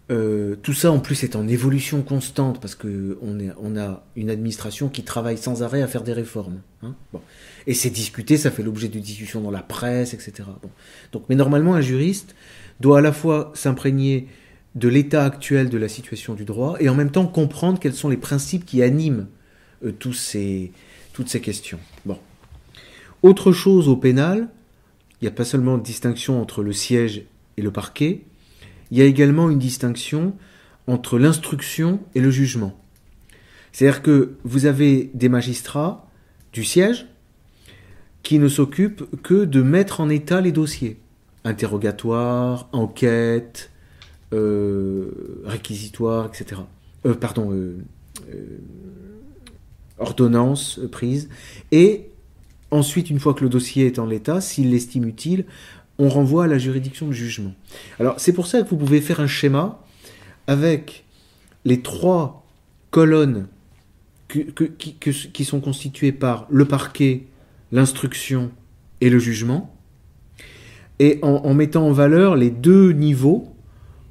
euh, 0.09 0.55
tout 0.62 0.72
ça 0.72 0.92
en 0.92 1.01
plus 1.01 1.25
est 1.25 1.35
en 1.35 1.49
évolution 1.49 2.03
constante 2.03 2.61
parce 2.61 2.77
que 2.77 3.18
on, 3.20 3.77
a 3.77 4.05
une 4.14 4.31
administration 4.31 4.88
qui 4.88 5.03
travaille 5.03 5.37
sans 5.37 5.64
arrêt 5.64 5.83
à 5.83 5.88
faire 5.88 6.05
des 6.05 6.12
réformes. 6.12 6.61
Hein. 6.83 6.94
Et 7.66 7.75
c'est 7.75 7.90
discuté, 7.90 8.37
ça 8.37 8.53
fait 8.53 8.62
l'objet 8.62 8.88
de 8.88 9.01
discussions 9.01 9.40
dans 9.40 9.51
la 9.51 9.62
presse, 9.62 10.14
etc. 10.14 10.49
Mais 11.29 11.35
normalement, 11.35 11.75
un 11.75 11.81
juriste 11.81 12.37
doit 12.79 12.99
à 12.99 13.01
la 13.01 13.12
fois 13.12 13.51
s'imprégner 13.55 14.29
de 14.77 14.88
l'état 14.88 15.25
actuel 15.25 15.70
de 15.70 15.79
la 15.79 15.88
situation 15.88 16.35
du 16.35 16.44
droit 16.44 16.77
et 16.79 16.88
en 16.88 16.94
même 16.94 17.11
temps 17.11 17.27
comprendre 17.27 17.81
quels 17.81 17.94
sont 17.94 18.09
les 18.09 18.16
principes 18.16 18.64
qui 18.64 18.83
animent 18.83 19.27
euh, 19.85 19.93
toutes 19.93 20.15
ces 20.17 21.41
questions. 21.43 21.79
Autre 23.23 23.53
chose 23.53 23.89
au 23.89 23.97
pénal, 23.97 24.49
il 25.21 25.25
n'y 25.25 25.29
a 25.29 25.33
pas 25.33 25.45
seulement 25.45 25.79
distinction 25.79 26.41
entre 26.41 26.62
le 26.62 26.73
siège 26.73 27.25
et 27.57 27.62
le 27.62 27.71
parquet, 27.71 28.23
il 28.91 28.99
y 28.99 29.03
a 29.03 29.05
également 29.05 29.51
une 29.51 29.59
distinction 29.59 30.37
entre 30.87 31.19
l'instruction 31.19 32.01
et 32.15 32.21
le 32.21 32.31
jugement. 32.31 32.79
C'est-à-dire 33.73 34.03
que 34.03 34.37
vous 34.45 34.67
avez 34.67 35.11
des 35.15 35.29
magistrats 35.29 36.09
du 36.53 36.65
siège 36.65 37.07
qui 38.23 38.39
ne 38.39 38.49
s'occupent 38.49 39.05
que 39.23 39.45
de 39.45 39.62
mettre 39.62 40.01
en 40.01 40.09
état 40.09 40.41
les 40.41 40.53
dossiers. 40.53 40.99
Interrogatoire, 41.45 42.69
enquête, 42.73 43.71
euh, 44.33 45.42
réquisitoire, 45.44 46.27
etc. 46.27 46.63
Euh, 47.05 47.15
pardon, 47.15 47.53
euh, 47.53 47.77
ordonnance 49.99 50.81
prise. 50.90 51.29
Et 51.73 52.09
ensuite, 52.71 53.11
une 53.11 53.21
fois 53.21 53.35
que 53.35 53.42
le 53.42 53.49
dossier 53.49 53.87
est 53.87 53.99
en 53.99 54.07
l'état, 54.07 54.40
s'il 54.40 54.71
l'estime 54.71 55.07
utile, 55.07 55.44
on 55.99 56.09
renvoie 56.09 56.44
à 56.44 56.47
la 56.47 56.59
juridiction 56.59 57.07
de 57.07 57.13
jugement. 57.13 57.55
Alors 57.99 58.15
c'est 58.19 58.33
pour 58.33 58.47
ça 58.47 58.63
que 58.63 58.69
vous 58.69 58.77
pouvez 58.77 59.01
faire 59.01 59.21
un 59.21 59.27
schéma 59.27 59.83
avec 60.47 61.05
les 61.65 61.81
trois 61.81 62.47
colonnes 62.90 63.47
qui, 64.29 65.44
sont 65.44 65.61
constituées 65.61 66.13
par 66.13 66.47
le 66.51 66.65
parquet, 66.65 67.25
l'instruction 67.73 68.51
et 69.01 69.11
le 69.11 69.19
jugement, 69.19 69.75
et 70.99 71.19
en, 71.23 71.55
mettant 71.55 71.87
en 71.87 71.92
valeur 71.92 72.37
les 72.37 72.51
deux 72.51 72.92
niveaux, 72.92 73.55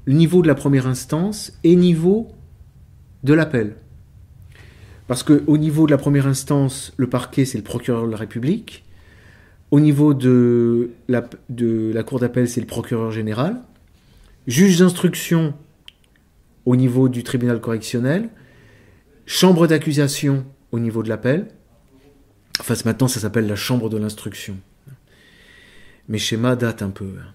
le 0.06 0.14
niveau 0.14 0.42
de 0.42 0.48
la 0.48 0.56
première 0.56 0.88
instance 0.88 1.58
et 1.64 1.76
niveau 1.76 2.32
de 3.24 3.34
l'appel. 3.34 3.76
Parce 5.08 5.24
qu'au 5.24 5.58
niveau 5.58 5.86
de 5.86 5.92
la 5.92 5.98
première 5.98 6.28
instance, 6.28 6.94
le 6.98 7.08
parquet, 7.08 7.46
c'est 7.46 7.58
le 7.58 7.64
procureur 7.64 8.08
de 8.08 8.12
la 8.12 8.18
République, 8.18 8.86
au 9.72 9.80
niveau 9.80 10.14
de 10.14 10.92
la, 11.08 11.22
cour 12.04 12.20
d'appel, 12.20 12.48
c'est 12.48 12.62
le 12.62 12.68
procureur 12.68 13.12
général. 13.12 13.62
Juge 14.48 14.80
d'instruction 14.80 15.54
au 16.66 16.76
niveau 16.76 17.10
du 17.10 17.24
tribunal 17.24 17.60
correctionnel. 17.60 18.30
Chambre 19.26 19.68
d'accusation 19.68 20.46
au 20.72 20.80
niveau 20.80 21.04
de 21.04 21.10
l'appel. 21.10 21.48
Enfin, 22.60 22.76
maintenant, 22.86 23.08
ça 23.08 23.20
s'appelle 23.20 23.48
la 23.48 23.56
chambre 23.56 23.90
de 23.90 23.98
l'instruction. 23.98 24.58
Mes 26.08 26.20
schémas 26.20 26.56
datent 26.56 26.84
un 26.84 26.92
peu. 26.92 27.06
Hein. 27.20 27.34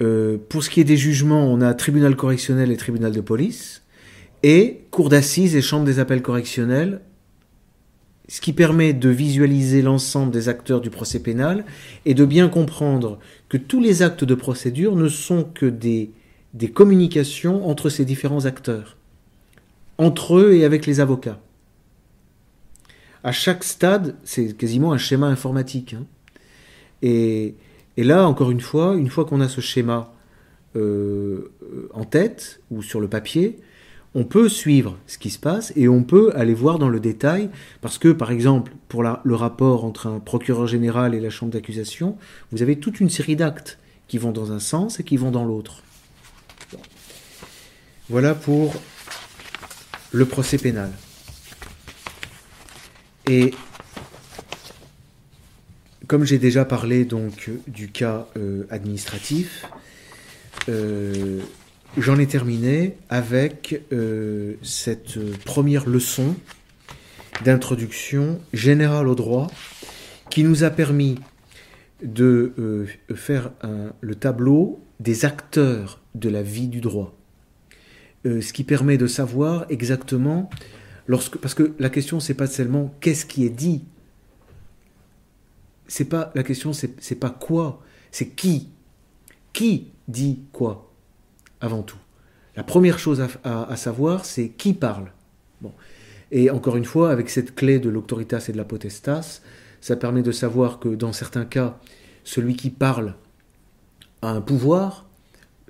Euh, 0.00 0.38
pour 0.48 0.62
ce 0.62 0.70
qui 0.70 0.80
est 0.80 0.84
des 0.84 0.96
jugements, 0.96 1.52
on 1.52 1.60
a 1.60 1.74
tribunal 1.74 2.14
correctionnel 2.14 2.70
et 2.70 2.76
tribunal 2.76 3.12
de 3.12 3.20
police, 3.20 3.82
et 4.42 4.80
cour 4.90 5.08
d'assises 5.08 5.56
et 5.56 5.62
chambre 5.62 5.84
des 5.84 5.98
appels 5.98 6.22
correctionnels, 6.22 7.00
ce 8.28 8.40
qui 8.40 8.52
permet 8.52 8.92
de 8.92 9.08
visualiser 9.08 9.82
l'ensemble 9.82 10.30
des 10.30 10.48
acteurs 10.48 10.80
du 10.80 10.90
procès 10.90 11.20
pénal 11.20 11.64
et 12.04 12.14
de 12.14 12.24
bien 12.24 12.48
comprendre 12.48 13.18
que 13.48 13.56
tous 13.56 13.80
les 13.80 14.02
actes 14.02 14.24
de 14.24 14.34
procédure 14.34 14.96
ne 14.96 15.08
sont 15.08 15.44
que 15.44 15.66
des, 15.66 16.10
communications 16.74 17.68
entre 17.68 17.88
ces 17.88 18.04
différents 18.04 18.44
acteurs, 18.44 18.96
entre 19.96 20.36
eux 20.36 20.52
et 20.54 20.64
avec 20.64 20.86
les 20.86 21.00
avocats. 21.00 21.40
À 23.24 23.32
chaque 23.32 23.64
stade, 23.64 24.14
c'est 24.24 24.56
quasiment 24.56 24.92
un 24.92 24.98
schéma 24.98 25.26
informatique. 25.26 25.94
hein. 25.94 26.04
Et, 27.02 27.54
et 27.96 28.04
là, 28.04 28.28
encore 28.28 28.50
une 28.50 28.60
fois, 28.60 28.94
une 28.96 29.08
fois 29.08 29.24
qu'on 29.24 29.40
a 29.40 29.48
ce 29.48 29.60
schéma 29.60 30.12
euh, 30.76 31.50
en 31.94 32.04
tête 32.04 32.60
ou 32.70 32.82
sur 32.82 33.00
le 33.00 33.08
papier, 33.08 33.58
on 34.14 34.24
peut 34.24 34.48
suivre 34.48 34.96
ce 35.06 35.18
qui 35.18 35.30
se 35.30 35.38
passe 35.38 35.72
et 35.76 35.88
on 35.88 36.02
peut 36.02 36.32
aller 36.34 36.54
voir 36.54 36.78
dans 36.78 36.88
le 36.88 37.00
détail, 37.00 37.50
parce 37.80 37.98
que 37.98 38.08
par 38.08 38.30
exemple, 38.30 38.72
pour 38.88 39.02
le 39.02 39.34
rapport 39.34 39.84
entre 39.84 40.06
un 40.06 40.18
procureur 40.18 40.66
général 40.66 41.14
et 41.14 41.20
la 41.20 41.30
chambre 41.30 41.52
d'accusation, 41.52 42.16
vous 42.52 42.62
avez 42.62 42.78
toute 42.78 43.00
une 43.00 43.10
série 43.10 43.36
d'actes 43.36 43.78
qui 44.08 44.18
vont 44.18 44.32
dans 44.32 44.52
un 44.52 44.58
sens 44.58 45.00
et 45.00 45.04
qui 45.04 45.16
vont 45.16 45.30
dans 45.30 45.44
l'autre. 45.44 45.82
Voilà 48.08 48.34
pour 48.34 48.74
le 50.12 50.24
procès 50.24 50.56
pénal. 50.56 50.90
Et 53.26 53.52
comme 56.06 56.24
j'ai 56.24 56.38
déjà 56.38 56.64
parlé 56.64 57.04
donc 57.04 57.50
du 57.66 57.88
cas 57.88 58.26
euh, 58.38 58.66
administratif, 58.70 59.66
euh, 60.70 61.42
j'en 61.96 62.18
ai 62.18 62.26
terminé 62.26 62.96
avec 63.08 63.82
euh, 63.92 64.54
cette 64.62 65.18
première 65.44 65.88
leçon 65.88 66.36
d'introduction 67.44 68.40
générale 68.52 69.08
au 69.08 69.14
droit 69.14 69.48
qui 70.30 70.44
nous 70.44 70.64
a 70.64 70.70
permis 70.70 71.18
de 72.02 72.52
euh, 72.58 72.86
faire 73.14 73.50
le 74.00 74.14
tableau 74.14 74.80
des 75.00 75.24
acteurs 75.24 76.00
de 76.14 76.28
la 76.28 76.42
vie 76.42 76.68
du 76.68 76.80
droit. 76.80 77.14
Euh, 78.26 78.40
ce 78.40 78.52
qui 78.52 78.64
permet 78.64 78.98
de 78.98 79.06
savoir 79.06 79.64
exactement 79.68 80.50
lorsque 81.06 81.38
parce 81.38 81.54
que 81.54 81.74
la 81.78 81.88
question 81.88 82.18
c'est 82.18 82.34
pas 82.34 82.48
seulement 82.48 82.94
qu'est-ce 83.00 83.24
qui 83.24 83.44
est 83.44 83.50
dit. 83.50 83.84
C'est 85.86 86.04
pas 86.04 86.32
la 86.34 86.42
question 86.42 86.72
c'est 86.72 87.14
pas 87.14 87.30
quoi 87.30 87.80
c'est 88.10 88.28
qui. 88.28 88.68
Qui 89.52 89.88
dit 90.08 90.40
quoi? 90.52 90.87
Avant 91.60 91.82
tout. 91.82 91.98
La 92.56 92.64
première 92.64 92.98
chose 92.98 93.24
à, 93.44 93.76
savoir 93.76 94.24
c'est 94.24 94.48
qui 94.48 94.72
parle. 94.72 95.12
Bon. 95.60 95.72
Et 96.32 96.50
encore 96.50 96.76
une 96.76 96.84
fois 96.84 97.10
avec 97.10 97.30
cette 97.30 97.54
clé 97.54 97.78
de 97.78 97.88
l'autoritas 97.88 98.44
et 98.48 98.52
de 98.52 98.56
la 98.56 98.64
potestas 98.64 99.42
ça 99.80 99.96
permet 99.96 100.22
de 100.22 100.32
savoir 100.32 100.80
que 100.80 100.88
dans 100.88 101.12
certains 101.12 101.44
cas 101.44 101.78
celui 102.24 102.56
qui 102.56 102.70
parle 102.70 103.14
a 104.22 104.30
un 104.30 104.40
pouvoir 104.40 105.06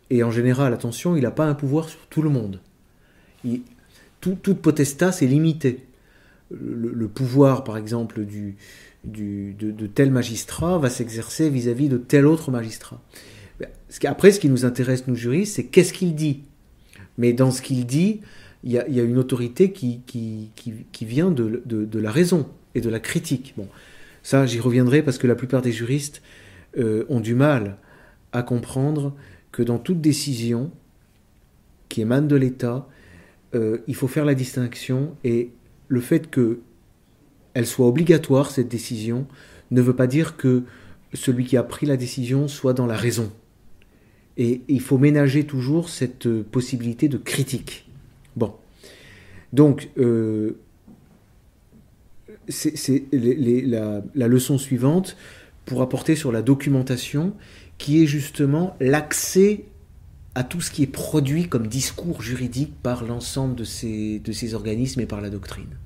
et 0.09 0.23
en 0.23 0.31
général 0.31 0.73
attention 0.73 1.15
il 1.15 1.23
n'a 1.23 1.31
pas 1.31 1.47
un 1.47 1.55
pouvoir 1.55 1.89
sur 1.89 2.07
tout 2.07 2.23
le 2.23 2.31
monde. 2.31 2.61
Toute 4.21 4.55
potestas 4.55 5.19
est 5.23 5.27
limitée. 5.27 5.85
Le, 6.51 7.09
pouvoir, 7.09 7.63
par 7.63 7.77
exemple, 7.77 8.25
de 9.05 9.87
tel 9.87 10.11
magistrat 10.11 10.79
va 10.79 10.89
s'exercer 10.91 11.51
vis-à-vis 11.51 11.89
de 11.89 11.99
tel 11.99 12.27
autre 12.27 12.51
magistrat. 12.51 13.01
Ben, 13.61 13.69
Après, 14.05 14.33
ce 14.33 14.41
qui 14.41 14.49
nous 14.49 14.65
intéresse, 14.65 15.07
nous 15.07 15.17
juristes, 15.17 15.57
c'est 15.57 15.65
qu'est-ce 15.65 15.93
qu'il 15.93 16.15
dit. 16.15 16.43
Mais 17.17 17.33
dans 17.33 17.51
ce 17.51 17.63
qu'il 17.63 17.87
dit, 17.87 18.21
il 18.65 18.73
y 18.73 18.79
a, 18.79 19.03
une 19.03 19.19
autorité 19.19 19.73
qui, 19.73 20.03
vient 21.03 21.31
de 21.31 21.99
la 21.99 22.11
raison 22.11 22.49
et 22.75 22.81
de 22.81 22.91
la 22.91 23.01
critique. 23.01 23.55
Bon, 23.57 23.69
ça, 24.23 24.47
j'y 24.47 24.61
reviendrai 24.61 25.03
parce 25.03 25.19
que 25.19 25.27
la 25.27 25.35
plupart 25.35 25.63
des 25.63 25.73
juristes 25.73 26.23
euh, 26.77 27.05
ont 27.09 27.21
du 27.21 27.35
mal 27.35 27.79
à 28.33 28.43
comprendre 28.43 29.15
que 29.53 29.63
dans 29.63 29.79
toute 29.79 30.01
décision 30.01 30.71
qui 31.89 32.03
émane 32.03 32.29
de 32.29 32.37
l'État, 32.37 32.87
euh, 33.55 33.79
il 33.87 33.95
faut 33.95 34.09
faire 34.09 34.25
la 34.25 34.35
distinction 34.35 35.17
et 35.25 35.51
le 35.89 36.01
fait 36.01 36.29
que 36.29 36.61
elle 37.55 37.67
soit 37.67 37.87
obligatoire, 37.87 38.51
cette 38.51 38.69
décision, 38.69 39.27
ne 39.71 39.81
veut 39.81 39.97
pas 39.97 40.07
dire 40.07 40.37
que 40.37 40.65
celui 41.15 41.45
qui 41.45 41.57
a 41.57 41.63
pris 41.63 41.87
la 41.87 41.97
décision 41.97 42.47
soit 42.47 42.75
dans 42.75 42.87
la 42.87 42.97
raison. 42.97 43.33
Et 44.39 44.63
il 44.69 44.81
faut 44.81 44.99
ménager 44.99 45.45
toujours 45.45 45.89
cette 45.89 46.27
euh, 46.27 46.45
possibilité 46.49 47.09
de 47.09 47.19
critique. 47.19 47.91
Bon. 48.37 48.55
Donc, 49.53 49.91
euh, 49.99 50.59
c'est 52.49 53.05
la, 53.13 54.29
leçon 54.29 54.57
suivante 54.57 55.17
pour 55.65 55.83
apporter 55.83 56.17
sur 56.17 56.33
la 56.33 56.41
documentation, 56.41 57.35
qui 57.77 58.03
est 58.03 58.07
justement 58.07 58.77
l'accès 58.81 59.65
à 60.35 60.45
tout 60.45 60.61
ce 60.61 60.71
qui 60.71 60.85
est 60.85 60.87
produit 60.87 61.49
comme 61.49 61.67
discours 61.67 62.23
juridique 62.23 62.73
par 62.83 63.05
l'ensemble 63.05 63.57
de 63.57 63.65
ces, 63.65 64.21
de 64.21 64.33
ces 64.33 64.55
organismes 64.55 65.01
et 65.01 65.07
par 65.07 65.21
la 65.21 65.31
doctrine. 65.31 65.77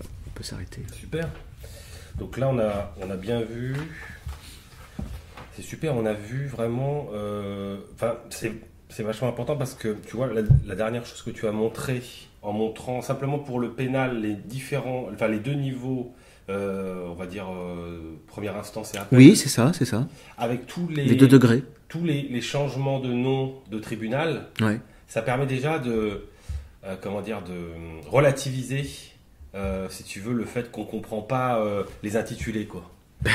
On 0.00 0.30
peut 0.34 0.42
s'arrêter. 0.42 0.82
Super. 0.98 1.28
Donc 2.18 2.38
là, 2.38 2.48
on 2.48 2.58
a, 2.58 2.94
on 3.00 3.10
a 3.10 3.16
bien 3.16 3.42
vu. 3.42 3.74
C'est 5.56 5.62
super, 5.62 5.96
on 5.96 6.04
a 6.06 6.12
vu 6.12 6.46
vraiment. 6.46 7.08
euh, 7.14 7.76
Enfin, 7.94 8.16
c'est 8.30 8.52
c'est 8.88 9.02
vachement 9.02 9.28
important 9.28 9.56
parce 9.56 9.74
que 9.74 9.96
tu 10.06 10.16
vois, 10.16 10.28
la, 10.28 10.42
la 10.64 10.74
dernière 10.76 11.04
chose 11.04 11.20
que 11.22 11.30
tu 11.30 11.48
as 11.48 11.52
montré 11.52 12.02
en 12.42 12.52
montrant 12.52 13.02
simplement 13.02 13.38
pour 13.40 13.58
le 13.58 13.70
pénal 13.70 14.20
les 14.20 14.34
différents. 14.34 15.08
Enfin, 15.12 15.26
les 15.26 15.40
deux 15.40 15.54
niveaux, 15.54 16.14
euh, 16.50 17.04
on 17.08 17.14
va 17.14 17.26
dire, 17.26 17.46
euh, 17.50 18.14
première 18.28 18.56
instance 18.56 18.94
et 18.94 18.98
appel. 18.98 19.18
Oui, 19.18 19.34
c'est 19.34 19.48
ça, 19.48 19.72
c'est 19.74 19.84
ça. 19.86 20.06
Avec 20.38 20.66
tous 20.68 20.86
les, 20.88 21.04
Les 21.04 21.16
deux 21.16 21.26
degrés. 21.26 21.64
tous 21.88 22.04
les, 22.04 22.22
les 22.22 22.40
changements 22.40 23.00
de 23.00 23.08
nom 23.12 23.54
de 23.70 23.80
tribunal, 23.80 24.46
Ouais. 24.60 24.78
ça 25.08 25.20
permet 25.22 25.46
déjà 25.46 25.80
de, 25.80 26.26
euh, 26.84 26.94
comment 27.00 27.22
dire, 27.22 27.42
de 27.42 28.08
relativiser, 28.08 28.84
si 29.88 30.04
tu 30.04 30.20
veux, 30.20 30.34
le 30.34 30.44
fait 30.44 30.70
qu'on 30.70 30.84
comprend 30.84 31.22
pas 31.22 31.60
les 32.02 32.16
intitulés, 32.16 32.66
quoi. 32.66 32.88
Ben, 33.22 33.32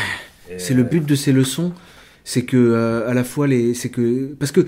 C'est 0.58 0.76
le 0.76 0.84
but 0.84 1.04
de 1.06 1.16
ces 1.16 1.34
leçons, 1.34 1.74
c'est 2.24 2.44
que 2.44 2.58
euh, 2.58 3.10
à 3.10 3.14
la 3.14 3.24
fois 3.24 3.48
les, 3.48 3.74
c'est 3.74 3.90
que 3.90 4.34
parce 4.40 4.52
que 4.52 4.66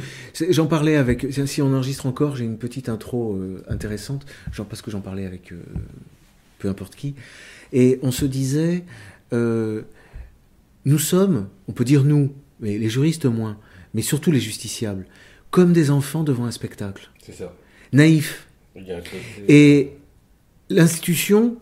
j'en 0.50 0.68
parlais 0.68 0.96
avec, 0.96 1.28
si 1.46 1.62
on 1.62 1.74
enregistre 1.74 2.06
encore, 2.06 2.36
j'ai 2.36 2.46
une 2.46 2.58
petite 2.58 2.90
intro 2.90 3.36
euh, 3.36 3.64
intéressante, 3.68 4.26
genre 4.52 4.66
parce 4.66 4.82
que 4.82 4.92
j'en 4.92 5.02
parlais 5.02 5.26
avec 5.26 5.52
euh, 5.52 5.62
peu 6.60 6.70
importe 6.70 6.96
qui, 6.96 7.16
et 7.72 8.00
on 8.02 8.12
se 8.12 8.26
disait, 8.26 8.84
nous 9.32 11.00
sommes, 11.00 11.48
on 11.68 11.72
peut 11.72 11.86
dire 11.86 12.04
nous, 12.04 12.34
mais 12.60 12.78
les 12.78 12.90
juristes 12.90 13.26
moins, 13.26 13.58
mais 13.94 14.02
surtout 14.02 14.32
les 14.32 14.40
justiciables, 14.40 15.06
comme 15.50 15.74
des 15.74 15.90
enfants 15.90 16.24
devant 16.24 16.46
un 16.46 16.52
spectacle, 16.52 17.10
C'est 17.26 17.34
ça. 17.34 17.54
naïfs, 17.92 18.48
et 19.48 19.92
l'institution. 20.70 21.58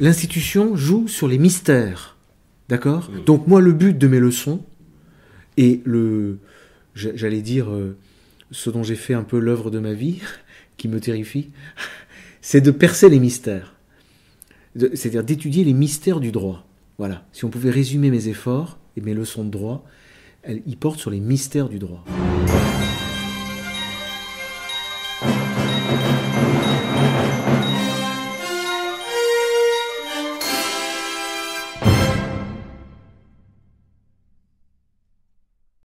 L'institution 0.00 0.76
joue 0.76 1.08
sur 1.08 1.28
les 1.28 1.38
mystères. 1.38 2.16
D'accord? 2.68 3.10
Donc 3.26 3.46
moi, 3.46 3.60
le 3.60 3.72
but 3.72 3.96
de 3.96 4.06
mes 4.06 4.18
leçons, 4.18 4.64
et 5.56 5.80
le, 5.84 6.38
j'a- 6.94 7.14
j'allais 7.16 7.42
dire, 7.42 7.70
euh, 7.72 7.96
ce 8.50 8.70
dont 8.70 8.82
j'ai 8.82 8.96
fait 8.96 9.14
un 9.14 9.22
peu 9.24 9.38
l'œuvre 9.38 9.70
de 9.70 9.78
ma 9.78 9.92
vie, 9.92 10.20
qui 10.76 10.88
me 10.88 11.00
terrifie, 11.00 11.50
c'est 12.40 12.60
de 12.60 12.70
percer 12.70 13.08
les 13.08 13.20
mystères. 13.20 13.74
C'est-à-dire 14.94 15.22
d'étudier 15.24 15.62
les 15.64 15.72
mystères 15.72 16.18
du 16.20 16.32
droit. 16.32 16.66
Voilà. 16.98 17.26
Si 17.32 17.44
on 17.44 17.50
pouvait 17.50 17.70
résumer 17.70 18.10
mes 18.10 18.28
efforts 18.28 18.78
et 18.96 19.00
mes 19.00 19.14
leçons 19.14 19.44
de 19.44 19.50
droit, 19.50 19.84
elles, 20.42 20.62
ils 20.66 20.76
portent 20.76 20.98
sur 20.98 21.10
les 21.10 21.20
mystères 21.20 21.68
du 21.68 21.78
droit. 21.78 22.04